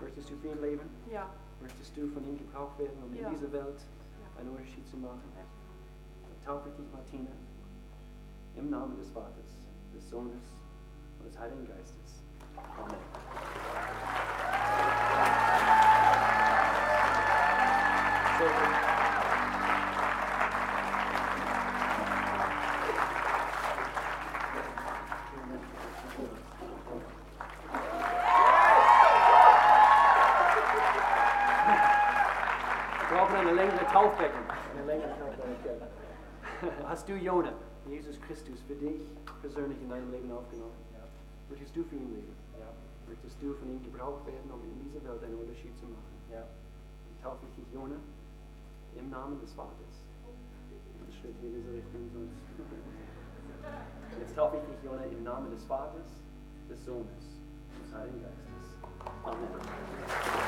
[0.00, 0.88] Möchtest du für ihn leben?
[1.10, 1.28] Ja.
[1.60, 3.28] Möchtest du von ihm gebraucht werden, um Ja.
[3.28, 4.40] in dieser Welt Ja.
[4.40, 5.22] einen Unterschied zu machen?
[5.34, 7.30] Dann taufe ich dich, Martina,
[8.56, 9.50] im Namen des Vaters,
[9.94, 10.42] des Sohnes
[11.18, 12.22] und des Heiligen Geistes.
[12.56, 12.96] Amen.
[37.08, 37.52] Du, Jona,
[37.88, 39.00] Jesus Christus für dich
[39.40, 40.76] persönlich in deinem Leben aufgenommen?
[40.92, 41.04] Ja.
[41.48, 42.36] Möchtest du für ihn leben?
[42.60, 42.68] Ja.
[43.08, 46.12] Möchtest du von ihm gebraucht werden, um in dieser Welt einen Unterschied zu machen?
[46.30, 46.44] Ja.
[46.44, 47.96] Dann taufe ich dich, Jona,
[48.96, 50.04] im Namen des Vaters.
[50.28, 52.36] Ein Schritt in diese Richtung sonst.
[54.20, 56.20] Jetzt taufe ich dich, Jona, im Namen des Vaters,
[56.68, 57.40] des Sohnes
[57.72, 58.76] und des Heiligen Geistes.
[59.24, 60.47] Amen.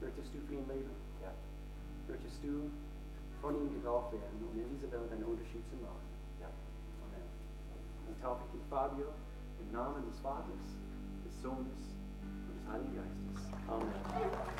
[0.00, 0.90] Möchtest du ihn leben?
[1.22, 1.32] Ja.
[2.08, 2.70] Möchtest du
[3.40, 6.04] von ihm gebraucht werden, um in dieser Welt einen Unterschied zu machen?
[6.40, 6.48] Ja.
[6.48, 7.24] Amen.
[8.06, 9.06] Dann taufe ich dich, Fabio,
[9.60, 10.64] im Namen des Vaters,
[11.24, 13.52] des Sohnes und des Heiligen Geistes.
[13.68, 14.53] Amen.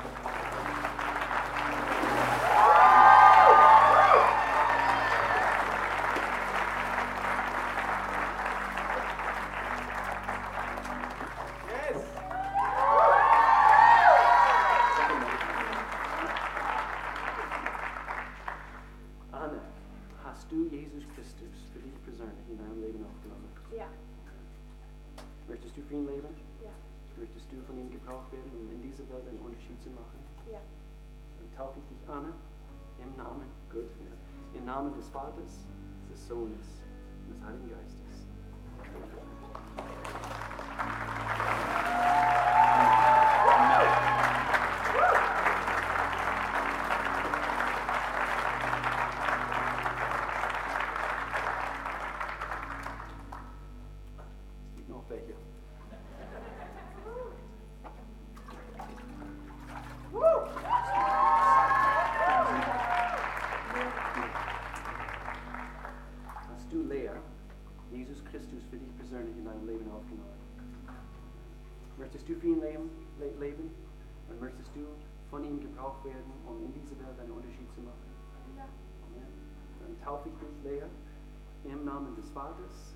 [81.65, 82.95] Im Namen des Vaters,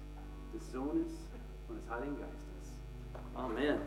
[0.54, 1.28] des Sohnes
[1.68, 2.78] und des Heiligen Geistes.
[3.34, 3.80] Amen.